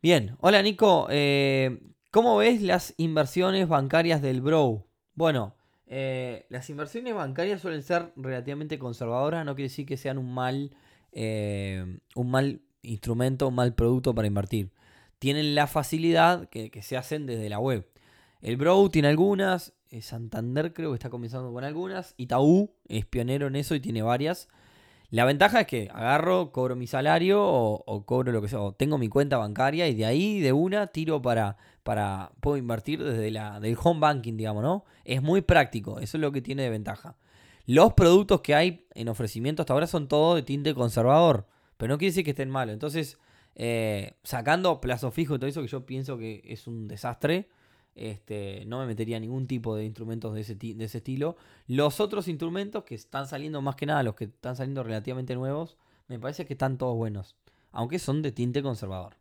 Bien, 0.00 0.36
hola 0.40 0.62
Nico, 0.62 1.08
eh, 1.10 1.80
¿cómo 2.10 2.36
ves 2.38 2.62
las 2.62 2.94
inversiones 2.96 3.68
bancarias 3.68 4.22
del 4.22 4.40
Bro? 4.40 4.86
Bueno, 5.14 5.56
eh, 5.86 6.46
las 6.48 6.70
inversiones 6.70 7.14
bancarias 7.14 7.60
suelen 7.60 7.82
ser 7.82 8.12
relativamente 8.16 8.78
conservadoras, 8.78 9.44
no 9.44 9.54
quiere 9.54 9.68
decir 9.68 9.86
que 9.86 9.96
sean 9.96 10.18
un 10.18 10.32
mal, 10.32 10.70
un 11.12 12.30
mal 12.30 12.62
instrumento, 12.82 13.48
un 13.48 13.56
mal 13.56 13.74
producto 13.74 14.14
para 14.14 14.28
invertir. 14.28 14.70
Tienen 15.18 15.54
la 15.54 15.66
facilidad 15.66 16.48
que, 16.48 16.70
se 16.82 16.96
hacen 16.96 17.26
desde 17.26 17.48
la 17.48 17.58
web. 17.58 17.88
El 18.40 18.56
Bro 18.56 18.88
tiene 18.90 19.08
algunas, 19.08 19.74
eh, 19.90 20.02
Santander 20.02 20.72
creo 20.72 20.90
que 20.90 20.94
está 20.94 21.10
comenzando 21.10 21.52
con 21.52 21.64
algunas, 21.64 22.14
Itaú 22.16 22.70
es 22.88 23.04
pionero 23.04 23.48
en 23.48 23.56
eso 23.56 23.74
y 23.74 23.80
tiene 23.80 24.02
varias. 24.02 24.48
La 25.10 25.24
ventaja 25.24 25.62
es 25.62 25.66
que 25.66 25.88
agarro, 25.92 26.52
cobro 26.52 26.76
mi 26.76 26.86
salario 26.86 27.42
o, 27.42 28.04
cobro 28.04 28.30
lo 28.30 28.42
que 28.42 28.48
sea, 28.48 28.60
o 28.60 28.72
tengo 28.72 28.98
mi 28.98 29.08
cuenta 29.08 29.38
bancaria 29.38 29.88
y 29.88 29.94
de 29.94 30.04
ahí 30.04 30.40
de 30.40 30.52
una 30.52 30.88
tiro 30.88 31.22
para, 31.22 31.56
para 31.82 32.32
puedo 32.40 32.58
invertir 32.58 33.02
desde 33.02 33.30
la 33.30 33.58
del 33.58 33.76
home 33.82 34.00
banking, 34.00 34.36
digamos, 34.36 34.62
¿no? 34.62 34.84
Es 35.04 35.22
muy 35.22 35.40
práctico, 35.40 35.98
eso 35.98 36.18
es 36.18 36.20
lo 36.20 36.30
que 36.30 36.42
tiene 36.42 36.62
de 36.62 36.70
ventaja. 36.70 37.16
Los 37.64 37.94
productos 37.94 38.42
que 38.42 38.54
hay 38.54 38.86
en 38.94 39.08
ofrecimiento 39.08 39.62
hasta 39.62 39.72
ahora 39.72 39.86
son 39.86 40.08
todos 40.08 40.36
de 40.36 40.42
tinte 40.42 40.74
conservador, 40.74 41.46
pero 41.78 41.94
no 41.94 41.98
quiere 41.98 42.10
decir 42.10 42.24
que 42.24 42.30
estén 42.30 42.50
malos. 42.50 42.74
Entonces, 42.74 43.18
eh, 43.58 44.14
sacando 44.22 44.80
plazo 44.80 45.10
fijo 45.10 45.34
y 45.34 45.38
todo 45.38 45.50
eso 45.50 45.60
que 45.60 45.68
yo 45.68 45.84
pienso 45.84 46.16
que 46.16 46.40
es 46.44 46.66
un 46.68 46.86
desastre, 46.86 47.48
este, 47.96 48.64
no 48.66 48.78
me 48.78 48.86
metería 48.86 49.18
ningún 49.18 49.48
tipo 49.48 49.74
de 49.74 49.84
instrumentos 49.84 50.32
de 50.32 50.42
ese, 50.42 50.54
de 50.54 50.84
ese 50.84 50.98
estilo. 50.98 51.36
Los 51.66 51.98
otros 51.98 52.28
instrumentos 52.28 52.84
que 52.84 52.94
están 52.94 53.26
saliendo, 53.26 53.60
más 53.60 53.74
que 53.74 53.86
nada 53.86 54.04
los 54.04 54.14
que 54.14 54.24
están 54.24 54.54
saliendo 54.54 54.84
relativamente 54.84 55.34
nuevos, 55.34 55.76
me 56.06 56.20
parece 56.20 56.46
que 56.46 56.54
están 56.54 56.78
todos 56.78 56.96
buenos. 56.96 57.34
Aunque 57.72 57.98
son 57.98 58.22
de 58.22 58.30
tinte 58.30 58.62
conservador. 58.62 59.16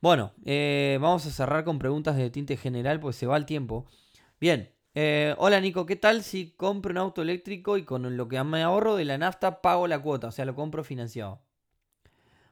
Bueno, 0.00 0.32
eh, 0.44 0.98
vamos 1.00 1.24
a 1.26 1.30
cerrar 1.30 1.64
con 1.64 1.78
preguntas 1.78 2.16
de 2.16 2.28
tinte 2.30 2.56
general, 2.56 2.98
pues 3.00 3.16
se 3.16 3.26
va 3.26 3.36
el 3.36 3.46
tiempo. 3.46 3.86
Bien, 4.40 4.70
eh, 4.94 5.34
hola 5.38 5.60
Nico, 5.60 5.86
¿qué 5.86 5.96
tal 5.96 6.24
si 6.24 6.50
compro 6.50 6.90
un 6.90 6.98
auto 6.98 7.22
eléctrico 7.22 7.78
y 7.78 7.84
con 7.84 8.16
lo 8.16 8.28
que 8.28 8.42
me 8.42 8.62
ahorro 8.62 8.96
de 8.96 9.04
la 9.04 9.16
nafta 9.16 9.62
pago 9.62 9.86
la 9.86 10.02
cuota? 10.02 10.26
O 10.26 10.32
sea, 10.32 10.44
lo 10.44 10.54
compro 10.56 10.82
financiado. 10.82 11.40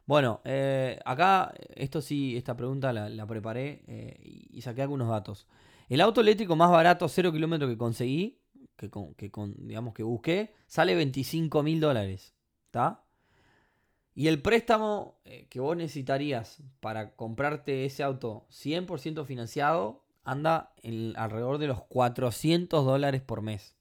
Bueno, 0.06 0.40
eh, 0.44 0.98
acá, 1.04 1.54
esto 1.74 2.00
sí, 2.00 2.36
esta 2.36 2.56
pregunta 2.56 2.92
la, 2.92 3.26
preparé 3.26 3.82
eh, 3.86 4.18
y 4.50 4.60
saqué 4.62 4.82
algunos 4.82 5.08
datos. 5.08 5.46
El 5.88 6.00
auto 6.00 6.20
eléctrico 6.20 6.56
más 6.56 6.70
barato, 6.70 7.08
0 7.08 7.32
kilómetros 7.32 7.70
que 7.70 7.78
conseguí, 7.78 8.40
que, 8.76 8.90
que 8.90 9.30
digamos 9.58 9.94
que 9.94 10.02
busqué, 10.02 10.54
sale 10.66 10.94
25 10.94 11.62
mil 11.62 11.80
dólares. 11.80 12.34
Y 14.14 14.28
el 14.28 14.42
préstamo 14.42 15.18
eh, 15.24 15.46
que 15.48 15.60
vos 15.60 15.76
necesitarías 15.76 16.62
para 16.80 17.14
comprarte 17.14 17.84
ese 17.84 18.02
auto 18.02 18.46
100% 18.50 19.24
financiado 19.24 20.04
anda 20.24 20.74
alrededor 21.16 21.58
de 21.58 21.66
los 21.68 21.82
400 21.84 22.84
dólares 22.84 23.22
por 23.22 23.42
mes. 23.42 23.76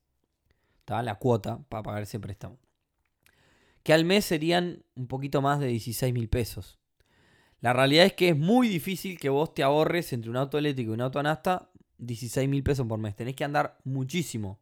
¿Está? 0.80 1.02
La 1.04 1.16
cuota 1.16 1.60
para 1.70 1.84
pagar 1.84 2.04
ese 2.04 2.20
préstamo 2.20 2.58
que 3.84 3.94
al 3.94 4.06
mes 4.06 4.26
serían 4.26 4.84
un 4.96 5.08
poquito 5.08 5.42
más 5.42 5.60
de 5.60 5.68
16 5.68 6.14
mil 6.14 6.30
pesos. 6.30 6.80
La 7.60 7.74
realidad 7.74 8.06
es 8.06 8.14
que 8.14 8.30
es 8.30 8.38
muy 8.38 8.68
difícil 8.68 9.20
que 9.20 9.30
vos 9.30 9.54
te 9.54 9.64
ahorres 9.64 10.14
entre 10.14 10.32
un 10.32 10.38
auto 10.38 10.58
eléctrico 10.58 10.92
y 10.92 10.94
un 10.96 11.02
auto 11.02 11.20
anasta 11.20 11.72
16 12.00 12.50
mil 12.50 12.64
pesos 12.64 12.88
por 12.88 13.00
mes. 13.00 13.16
Tenés 13.16 13.36
que 13.36 13.44
andar 13.44 13.78
muchísimo. 13.84 14.60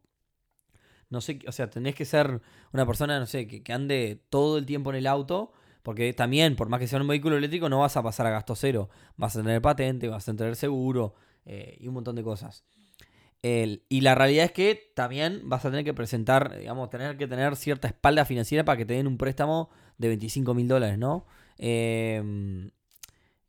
No 1.08 1.20
sé, 1.20 1.40
o 1.46 1.52
sea, 1.52 1.68
tenés 1.70 1.94
que 1.94 2.04
ser 2.04 2.40
una 2.72 2.86
persona, 2.86 3.18
no 3.18 3.26
sé, 3.26 3.46
que, 3.46 3.72
ande 3.72 4.22
todo 4.28 4.58
el 4.58 4.66
tiempo 4.66 4.90
en 4.90 4.96
el 4.96 5.06
auto. 5.06 5.52
Porque 5.82 6.12
también, 6.12 6.56
por 6.56 6.68
más 6.68 6.78
que 6.78 6.86
sea 6.86 7.00
un 7.00 7.08
vehículo 7.08 7.38
eléctrico, 7.38 7.70
no 7.70 7.78
vas 7.78 7.96
a 7.96 8.02
pasar 8.02 8.26
a 8.26 8.30
gasto 8.30 8.54
cero. 8.54 8.90
Vas 9.16 9.34
a 9.34 9.42
tener 9.42 9.62
patente, 9.62 10.08
vas 10.08 10.28
a 10.28 10.36
tener 10.36 10.54
seguro 10.54 11.14
eh, 11.46 11.78
y 11.80 11.88
un 11.88 11.94
montón 11.94 12.16
de 12.16 12.22
cosas 12.22 12.66
y 13.42 14.00
la 14.02 14.14
realidad 14.14 14.44
es 14.44 14.52
que 14.52 14.92
también 14.94 15.42
vas 15.44 15.64
a 15.64 15.70
tener 15.70 15.84
que 15.84 15.94
presentar, 15.94 16.58
digamos, 16.58 16.90
tener 16.90 17.16
que 17.16 17.26
tener 17.26 17.56
cierta 17.56 17.88
espalda 17.88 18.24
financiera 18.24 18.64
para 18.64 18.76
que 18.76 18.84
te 18.84 18.94
den 18.94 19.06
un 19.06 19.16
préstamo 19.16 19.70
de 19.96 20.08
25 20.08 20.52
mil 20.54 20.68
dólares, 20.68 20.98
¿no? 20.98 21.26
Em, 21.56 22.70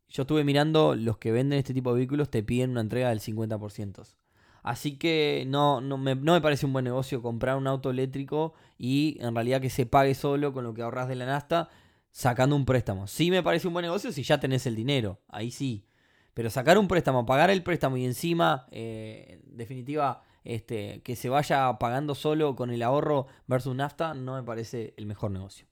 yo 0.10 0.24
estuve 0.24 0.44
mirando, 0.44 0.96
los 0.96 1.18
que 1.18 1.32
venden 1.32 1.60
este 1.60 1.74
tipo 1.74 1.92
de 1.92 1.98
vehículos 1.98 2.30
te 2.30 2.44
piden 2.44 2.72
una 2.72 2.82
entrega 2.82 3.10
del 3.10 3.20
50%. 3.20 4.16
Así 4.64 4.98
que 4.98 5.44
no, 5.48 5.82
no, 5.82 5.98
me, 5.98 6.16
no 6.16 6.34
me 6.34 6.42
parece 6.42 6.66
un 6.66 6.74
buen 6.74 6.86
negocio 6.86 7.22
comprar 7.22 7.58
un 7.58 7.68
auto 7.68 7.90
eléctrico 7.90 8.54
y 8.78 9.18
en 9.20 9.34
realidad 9.34 9.60
que 9.60 9.70
se 9.70 9.86
pague 9.86 10.14
solo 10.14 10.54
con 10.54 10.64
lo 10.64 10.74
que 10.74 10.84
ahorras 10.84 11.08
de 11.08 11.16
la 11.16 11.26
nasta 11.26 11.70
sacando 12.12 12.56
un 12.56 12.66
préstamo. 12.66 13.08
Sí 13.08 13.32
me 13.32 13.44
parece 13.44 13.68
un 13.68 13.74
buen 13.74 13.84
negocio 13.84 14.12
si 14.12 14.24
ya 14.24 14.40
tenés 14.40 14.66
el 14.68 14.76
dinero, 14.76 15.20
ahí 15.28 15.52
sí. 15.52 15.86
Pero 16.34 16.50
sacar 16.50 16.78
un 16.78 16.88
préstamo, 16.88 17.26
pagar 17.26 17.50
el 17.50 17.64
préstamo 17.64 17.98
y 17.98 18.06
encima, 18.06 18.68
eh, 18.72 19.42
en 19.44 19.58
definitiva, 19.58 20.24
este, 20.44 21.02
que 21.02 21.16
se 21.16 21.30
vaya 21.30 21.78
pagando 21.78 22.16
solo 22.16 22.56
con 22.56 22.72
el 22.72 22.82
ahorro 22.84 23.28
versus 23.48 23.76
nafta, 23.76 24.14
no 24.14 24.36
me 24.36 24.44
parece 24.44 24.94
el 24.98 25.06
mejor 25.06 25.32
negocio. 25.32 25.68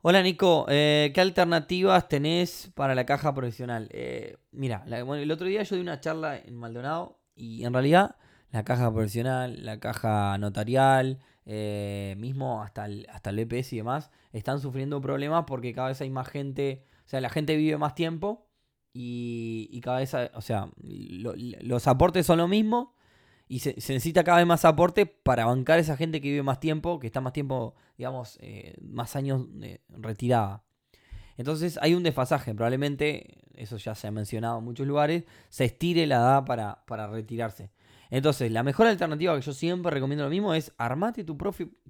Hola 0.00 0.22
Nico, 0.22 0.64
eh, 0.68 1.10
¿qué 1.14 1.20
alternativas 1.20 2.08
tenés 2.08 2.70
para 2.74 2.94
la 2.94 3.04
caja 3.04 3.34
profesional? 3.34 3.88
Eh, 3.92 4.36
mira, 4.52 4.84
el 4.86 5.30
otro 5.30 5.46
día 5.46 5.62
yo 5.64 5.76
di 5.76 5.82
una 5.82 6.00
charla 6.00 6.38
en 6.38 6.56
Maldonado 6.56 7.18
y 7.34 7.64
en 7.64 7.72
realidad 7.72 8.16
la 8.50 8.64
caja 8.64 8.90
profesional, 8.92 9.64
la 9.66 9.80
caja 9.80 10.38
notarial, 10.38 11.18
mismo 12.16 12.62
hasta 12.62 12.86
el, 12.86 13.06
hasta 13.10 13.30
el 13.30 13.40
y 13.40 13.76
demás, 13.76 14.10
están 14.32 14.60
sufriendo 14.60 15.00
problemas 15.00 15.44
porque 15.46 15.74
cada 15.74 15.88
vez 15.88 16.00
hay 16.00 16.10
más 16.10 16.28
gente, 16.28 16.84
o 17.04 17.08
sea, 17.08 17.20
la 17.20 17.28
gente 17.28 17.56
vive 17.56 17.76
más 17.76 17.94
tiempo 17.94 18.47
y, 18.92 19.80
cada 19.82 19.98
vez, 19.98 20.12
o 20.34 20.40
sea, 20.40 20.68
los 20.82 21.86
aportes 21.86 22.26
son 22.26 22.38
lo 22.38 22.48
mismo 22.48 22.94
y 23.48 23.60
se, 23.60 23.74
necesita 23.74 24.24
cada 24.24 24.38
vez 24.38 24.46
más 24.46 24.64
aporte 24.64 25.06
para 25.06 25.46
bancar 25.46 25.78
a 25.78 25.80
esa 25.80 25.96
gente 25.96 26.20
que 26.20 26.28
vive 26.28 26.42
más 26.42 26.60
tiempo, 26.60 26.98
que 26.98 27.06
está 27.06 27.20
más 27.20 27.32
tiempo, 27.32 27.74
digamos, 27.96 28.38
eh, 28.40 28.74
más 28.80 29.16
años 29.16 29.46
eh, 29.62 29.80
retirada. 29.88 30.64
Entonces 31.36 31.78
hay 31.80 31.94
un 31.94 32.02
desfasaje, 32.02 32.54
probablemente, 32.54 33.44
eso 33.54 33.76
ya 33.76 33.94
se 33.94 34.08
ha 34.08 34.10
mencionado 34.10 34.58
en 34.58 34.64
muchos 34.64 34.86
lugares, 34.86 35.24
se 35.48 35.64
estire 35.64 36.06
la 36.06 36.16
edad 36.16 36.44
para, 36.44 36.84
para 36.86 37.06
retirarse. 37.06 37.70
Entonces, 38.10 38.50
la 38.50 38.62
mejor 38.62 38.86
alternativa 38.86 39.34
que 39.36 39.42
yo 39.42 39.52
siempre 39.52 39.90
recomiendo 39.90 40.24
lo 40.24 40.30
mismo 40.30 40.54
es 40.54 40.72
armate 40.78 41.24
tu, 41.24 41.36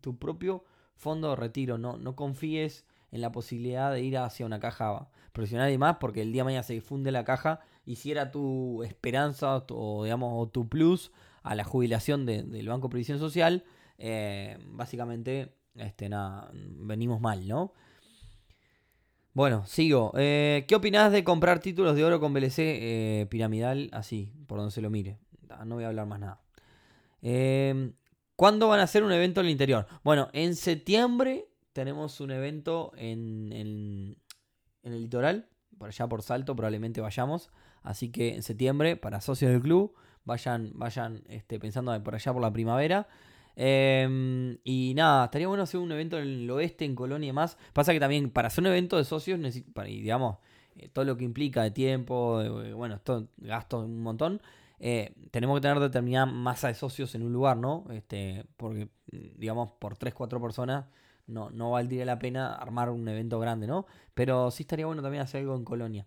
tu 0.01 0.19
propio 0.19 0.65
fondo 0.97 1.31
de 1.31 1.37
retiro, 1.37 1.79
no, 1.79 1.97
no 1.97 2.17
confíes 2.17 2.85
en 3.11 3.21
la 3.21 3.33
posibilidad 3.33 3.93
de 3.93 4.03
ir 4.03 4.19
hacia 4.19 4.45
una 4.45 4.61
caja 4.61 5.09
profesional 5.39 5.71
y 5.71 5.79
más, 5.79 5.99
porque 5.99 6.23
el 6.23 6.33
día 6.33 6.43
mañana 6.43 6.65
se 6.65 6.73
difunde 6.73 7.13
la 7.13 7.25
caja 7.25 7.61
y 7.87 7.95
si 7.95 8.11
era 8.11 8.33
tu 8.33 8.83
esperanza 8.83 9.65
o, 9.71 10.03
digamos, 10.03 10.33
o 10.35 10.49
tu 10.49 10.69
plus 10.69 11.13
a 11.45 11.55
la 11.55 11.63
jubilación 11.63 12.27
del 12.27 12.69
Banco 12.69 12.89
de 12.89 12.91
Previsión 12.91 13.21
Social, 13.21 13.65
eh, 13.99 14.59
básicamente 14.67 15.55
este, 15.77 16.09
nada, 16.09 16.51
venimos 16.53 17.21
mal, 17.21 17.47
¿no? 17.47 17.73
Bueno, 19.33 19.65
sigo. 19.65 20.13
Eh, 20.17 20.65
¿Qué 20.67 20.75
opinás 20.75 21.13
de 21.13 21.23
comprar 21.23 21.61
títulos 21.61 21.95
de 21.95 22.05
oro 22.05 22.19
con 22.19 22.35
BLC 22.35 22.59
eh, 22.59 23.27
piramidal 23.31 23.91
así, 23.93 24.33
por 24.49 24.59
donde 24.59 24.73
se 24.73 24.83
lo 24.83 24.91
mire? 24.91 25.21
No 25.65 25.77
voy 25.77 25.85
a 25.85 25.89
hablar 25.89 26.07
más 26.07 26.19
nada. 26.19 26.41
¿Cuándo 28.35 28.67
van 28.67 28.81
a 28.81 28.83
hacer 28.83 29.05
un 29.05 29.13
evento 29.13 29.39
en 29.41 29.47
el 29.47 29.53
interior? 29.53 29.87
Bueno, 30.03 30.31
en 30.33 30.57
septiembre 30.57 31.47
tenemos 31.73 32.21
un 32.21 32.33
evento 32.33 32.91
en, 32.97 33.53
en, 33.53 34.17
el 34.93 35.03
litoral, 35.03 35.49
por 35.79 35.89
allá 35.89 36.07
por 36.07 36.23
Salto 36.23 36.55
probablemente 36.57 37.01
vayamos. 37.01 37.51
Así 37.83 38.11
que 38.11 38.35
en 38.35 38.43
septiembre, 38.43 38.97
para 38.97 39.21
socios 39.21 39.51
del 39.53 39.63
club, 39.63 39.95
vayan, 40.25 40.73
vayan 40.75 41.23
este, 41.29 41.59
pensando 41.59 42.03
por 42.03 42.15
allá 42.15 42.33
por 42.33 42.43
la 42.43 42.53
primavera. 42.53 43.09
Em, 43.57 44.59
y 44.63 44.93
nada, 44.95 45.25
estaría 45.25 45.49
bueno 45.49 45.65
hacer 45.65 45.81
un 45.81 45.91
evento 45.91 46.19
en 46.19 46.29
el 46.29 46.51
oeste, 46.51 46.85
en 46.85 46.95
Colonia 46.95 47.33
y. 47.33 47.57
Pasa 47.73 47.93
que 47.93 48.01
también 48.01 48.31
para 48.31 48.49
hacer 48.49 48.63
un 48.63 48.69
evento 48.69 48.97
de 48.97 49.05
socios, 49.05 49.41
y 49.41 50.01
digamos, 50.01 50.39
eh, 50.77 50.89
todo 50.93 51.05
lo 51.05 51.17
que 51.17 51.25
implica 51.25 51.63
de 51.63 51.71
tiempo, 51.71 52.43
bueno, 52.75 52.97
esto 52.97 53.29
gasto 53.39 53.81
un 53.81 54.01
montón. 54.01 54.41
Eh, 54.81 55.13
tenemos 55.33 55.57
que 55.57 55.63
tener 55.63 55.81
determinada 55.81 56.27
masa 56.27 56.69
de 56.69 56.75
socios 56.75 57.15
en 57.17 57.23
un 57.23 57.33
lugar, 57.33 57.57
¿no? 57.57 57.85
Este, 57.91 58.45
porque, 58.57 58.89
digamos, 59.11 59.73
por 59.73 59.97
3-4 59.97 60.41
personas 60.41 60.85
no, 61.29 61.51
no 61.51 61.71
valdría 61.73 62.05
la 62.05 62.19
pena 62.19 62.55
armar 62.55 62.91
un 62.91 63.07
evento 63.09 63.39
grande, 63.39 63.67
¿no? 63.67 63.87
Pero 64.15 64.51
sí 64.51 64.65
estaría 64.65 64.87
bueno 64.87 65.03
también 65.03 65.23
hacer 65.23 65.43
algo 65.43 65.55
en 65.55 65.65
Colonia. 65.65 66.07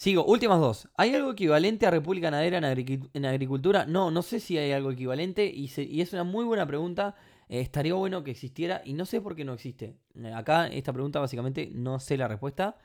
Sigo, 0.00 0.24
últimas 0.24 0.58
dos. 0.60 0.88
¿Hay 0.96 1.14
algo 1.14 1.32
equivalente 1.32 1.86
a 1.86 1.90
República 1.90 2.28
Ganadera 2.30 2.56
en, 2.56 3.26
agricultura? 3.26 3.84
No, 3.84 4.10
no 4.10 4.22
sé 4.22 4.40
si 4.40 4.56
hay 4.56 4.72
algo 4.72 4.92
equivalente 4.92 5.44
y, 5.44 5.66
es 6.00 6.12
una 6.14 6.24
muy 6.24 6.46
buena 6.46 6.66
pregunta. 6.66 7.16
Eh, 7.50 7.60
estaría 7.60 7.92
bueno 7.92 8.24
que 8.24 8.30
existiera 8.30 8.80
y 8.82 8.94
no 8.94 9.04
sé 9.04 9.20
por 9.20 9.36
qué 9.36 9.44
no 9.44 9.52
existe. 9.52 9.98
Eh, 10.14 10.32
acá 10.32 10.68
esta 10.68 10.94
pregunta 10.94 11.20
básicamente 11.20 11.68
no 11.74 12.00
sé 12.00 12.16
la 12.16 12.28
respuesta, 12.28 12.78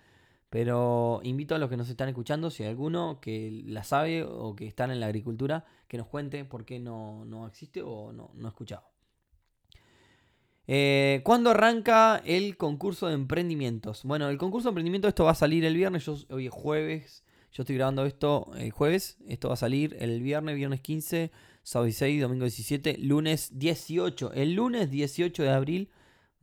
pero 0.50 1.22
invito 1.24 1.56
a 1.56 1.58
los 1.58 1.70
que 1.70 1.78
nos 1.78 1.90
están 1.90 2.10
escuchando, 2.10 2.50
si 2.50 2.64
hay 2.64 2.70
alguno 2.70 3.22
que 3.22 3.62
la 3.66 3.86
sabe 3.86 4.24
o 4.24 4.54
que 4.54 4.68
están 4.68 4.92
en 4.92 5.00
la 5.00 5.06
agricultura, 5.06 5.64
que 5.88 5.98
nos 5.98 6.08
cuente 6.08 6.44
por 6.44 6.66
qué 6.66 6.80
no, 6.80 7.24
no 7.24 7.48
existe 7.48 7.82
o 7.82 8.12
no, 8.12 8.32
no 8.34 8.48
ha 8.48 8.50
escuchado. 8.50 8.95
Eh, 10.68 11.22
¿Cuándo 11.24 11.52
arranca 11.52 12.22
el 12.26 12.58
concurso 12.58 13.08
de 13.08 13.14
emprendimientos? 13.14 14.04
Bueno, 14.04 14.30
el 14.30 14.38
concurso 14.38 14.70
de 14.70 14.72
emprendimientos, 14.72 15.10
esto 15.10 15.26
va 15.26 15.32
a 15.32 15.36
salir 15.36 15.64
el 15.64 15.76
viernes, 15.76 16.06
yo, 16.06 16.18
hoy 16.30 16.48
es 16.48 16.52
jueves, 16.52 17.24
yo 17.52 17.62
estoy 17.64 17.76
grabando 17.76 18.06
esto 18.06 18.52
el 18.58 18.72
jueves, 18.72 19.18
esto 19.28 19.50
va 19.50 19.54
a 19.54 19.58
salir 19.58 19.96
el 20.00 20.22
viernes, 20.22 20.56
viernes 20.56 20.82
15, 20.82 21.32
sábado 21.62 21.86
16, 21.86 22.22
domingo 22.22 22.46
17, 22.46 22.98
lunes 22.98 23.58
18. 23.60 24.34
El 24.34 24.56
lunes 24.56 24.90
18 24.90 25.44
de 25.44 25.50
abril 25.50 25.90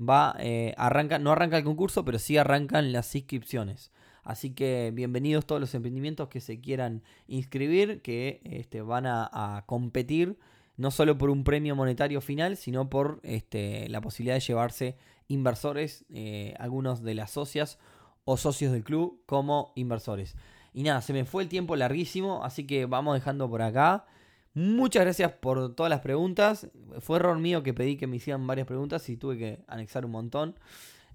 va, 0.00 0.37
eh, 0.38 0.72
arranca, 0.78 1.18
no 1.18 1.32
arranca 1.32 1.58
el 1.58 1.64
concurso, 1.64 2.04
pero 2.04 2.18
sí 2.18 2.37
arrancan 2.37 2.92
las 2.92 3.14
inscripciones. 3.14 3.90
Así 4.22 4.54
que 4.54 4.92
bienvenidos 4.94 5.46
todos 5.46 5.61
los 5.61 5.74
emprendimientos 5.74 6.28
que 6.28 6.40
se 6.40 6.61
quieran 6.61 7.02
inscribir, 7.26 8.02
que 8.02 8.40
este, 8.44 8.82
van 8.82 9.04
a 9.06 9.64
competir 9.66 10.38
no 10.83 10.90
solo 10.90 11.16
por 11.16 11.31
un 11.31 11.45
premio 11.45 11.77
monetario 11.77 12.21
final, 12.21 12.57
sino 12.57 12.90
por 12.90 13.21
este, 13.23 13.88
la 13.88 14.01
posibilidad 14.01 14.35
de 14.35 14.40
llevarse 14.40 14.97
inversores, 15.29 16.05
eh, 16.11 16.55
algunos 16.59 17.05
de 17.05 17.14
las 17.14 17.31
socias 17.31 17.79
o 18.25 18.37
socios 18.37 18.73
del 18.73 18.83
club 18.83 19.23
como 19.25 19.73
inversores. 19.77 20.35
Y 20.75 20.83
nada, 20.83 21.01
se 21.01 21.12
me 21.12 21.25
fue 21.25 21.45
el 21.45 21.49
tiempo 21.49 21.77
larguísimo, 21.77 22.42
así 22.42 22.66
que 22.66 22.87
vamos 22.87 23.14
dejando 23.14 23.49
por 23.49 23.62
acá. 23.62 24.07
Muchas 24.55 25.05
gracias 25.05 25.31
por 25.31 25.73
todas 25.77 25.88
las 25.88 26.01
preguntas. 26.01 26.66
Fue 26.99 27.18
error 27.21 27.38
mío 27.38 27.62
que 27.62 27.73
pedí 27.73 27.97
que 27.97 28.09
me 28.09 28.16
hicieran 28.16 28.45
varias 28.45 28.66
preguntas 28.66 29.09
y 29.09 29.16
tuve 29.16 29.38
que 29.38 29.61
anexar 29.68 30.05
un 30.05 30.11
montón. 30.11 30.59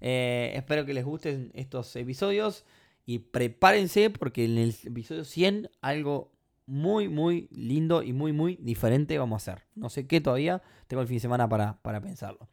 Eh, 0.00 0.50
espero 0.54 0.86
que 0.86 0.94
les 0.94 1.04
gusten 1.04 1.50
estos 1.52 1.94
episodios 1.94 2.64
y 3.04 3.18
prepárense 3.18 4.08
porque 4.08 4.46
en 4.46 4.56
el 4.56 4.74
episodio 4.84 5.24
100 5.24 5.68
algo 5.82 6.32
muy, 6.68 7.08
muy 7.08 7.48
lindo 7.50 8.02
y 8.02 8.12
muy, 8.12 8.32
muy 8.32 8.56
diferente 8.56 9.18
vamos 9.18 9.48
a 9.48 9.52
hacer. 9.52 9.64
No 9.74 9.88
sé 9.88 10.06
qué 10.06 10.20
todavía, 10.20 10.62
tengo 10.86 11.00
el 11.00 11.08
fin 11.08 11.16
de 11.16 11.20
semana 11.20 11.48
para, 11.48 12.00
pensarlo. 12.00 12.48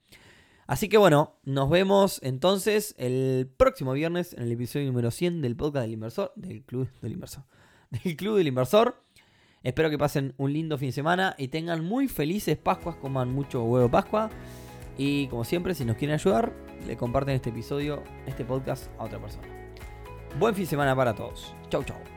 Así 0.68 0.90
que 0.90 0.98
bueno, 0.98 1.36
nos 1.44 1.70
vemos 1.70 2.20
entonces 2.24 2.96
el 2.98 3.52
próximo 3.58 3.94
viernes 3.94 4.34
en 4.34 4.44
el 4.44 4.52
episodio 4.52 4.88
número 4.88 5.12
100 5.12 5.42
del 5.42 5.56
podcast 5.56 5.84
del 5.84 5.92
inversor, 5.92 6.32
del 6.36 6.64
club 6.64 6.90
del 7.02 7.12
inversor, 7.12 7.44
del 7.92 8.16
club 8.16 8.38
del 8.38 8.48
inversor. 8.48 9.02
Espero 9.62 9.90
que 9.90 9.98
pasen 9.98 10.34
un 10.38 10.54
lindo 10.54 10.78
fin 10.78 10.90
de 10.90 10.94
semana 10.94 11.36
y 11.38 11.50
tengan 11.50 11.84
muy 11.84 12.08
felices 12.08 12.58
Pascuas, 12.58 12.96
coman 12.96 13.32
mucho 13.32 13.64
huevo 13.64 13.90
Pascua. 13.90 14.30
Y 14.98 15.28
como 15.28 15.44
siempre, 15.44 15.76
si 15.76 15.84
nos 15.84 15.98
quieren 15.98 16.14
ayudar, 16.14 16.54
le 16.88 16.96
comparten 16.96 17.36
este 17.36 17.50
episodio, 17.50 18.02
este 18.26 18.46
podcast 18.46 18.90
a 18.98 19.04
otra 19.04 19.20
persona. 19.20 19.48
Buen 20.40 20.56
fin 20.56 20.64
de 20.64 20.70
semana 20.70 20.96
para 20.96 21.14
todos. 21.14 21.54
Chau, 21.70 21.84
chau. 21.84 22.15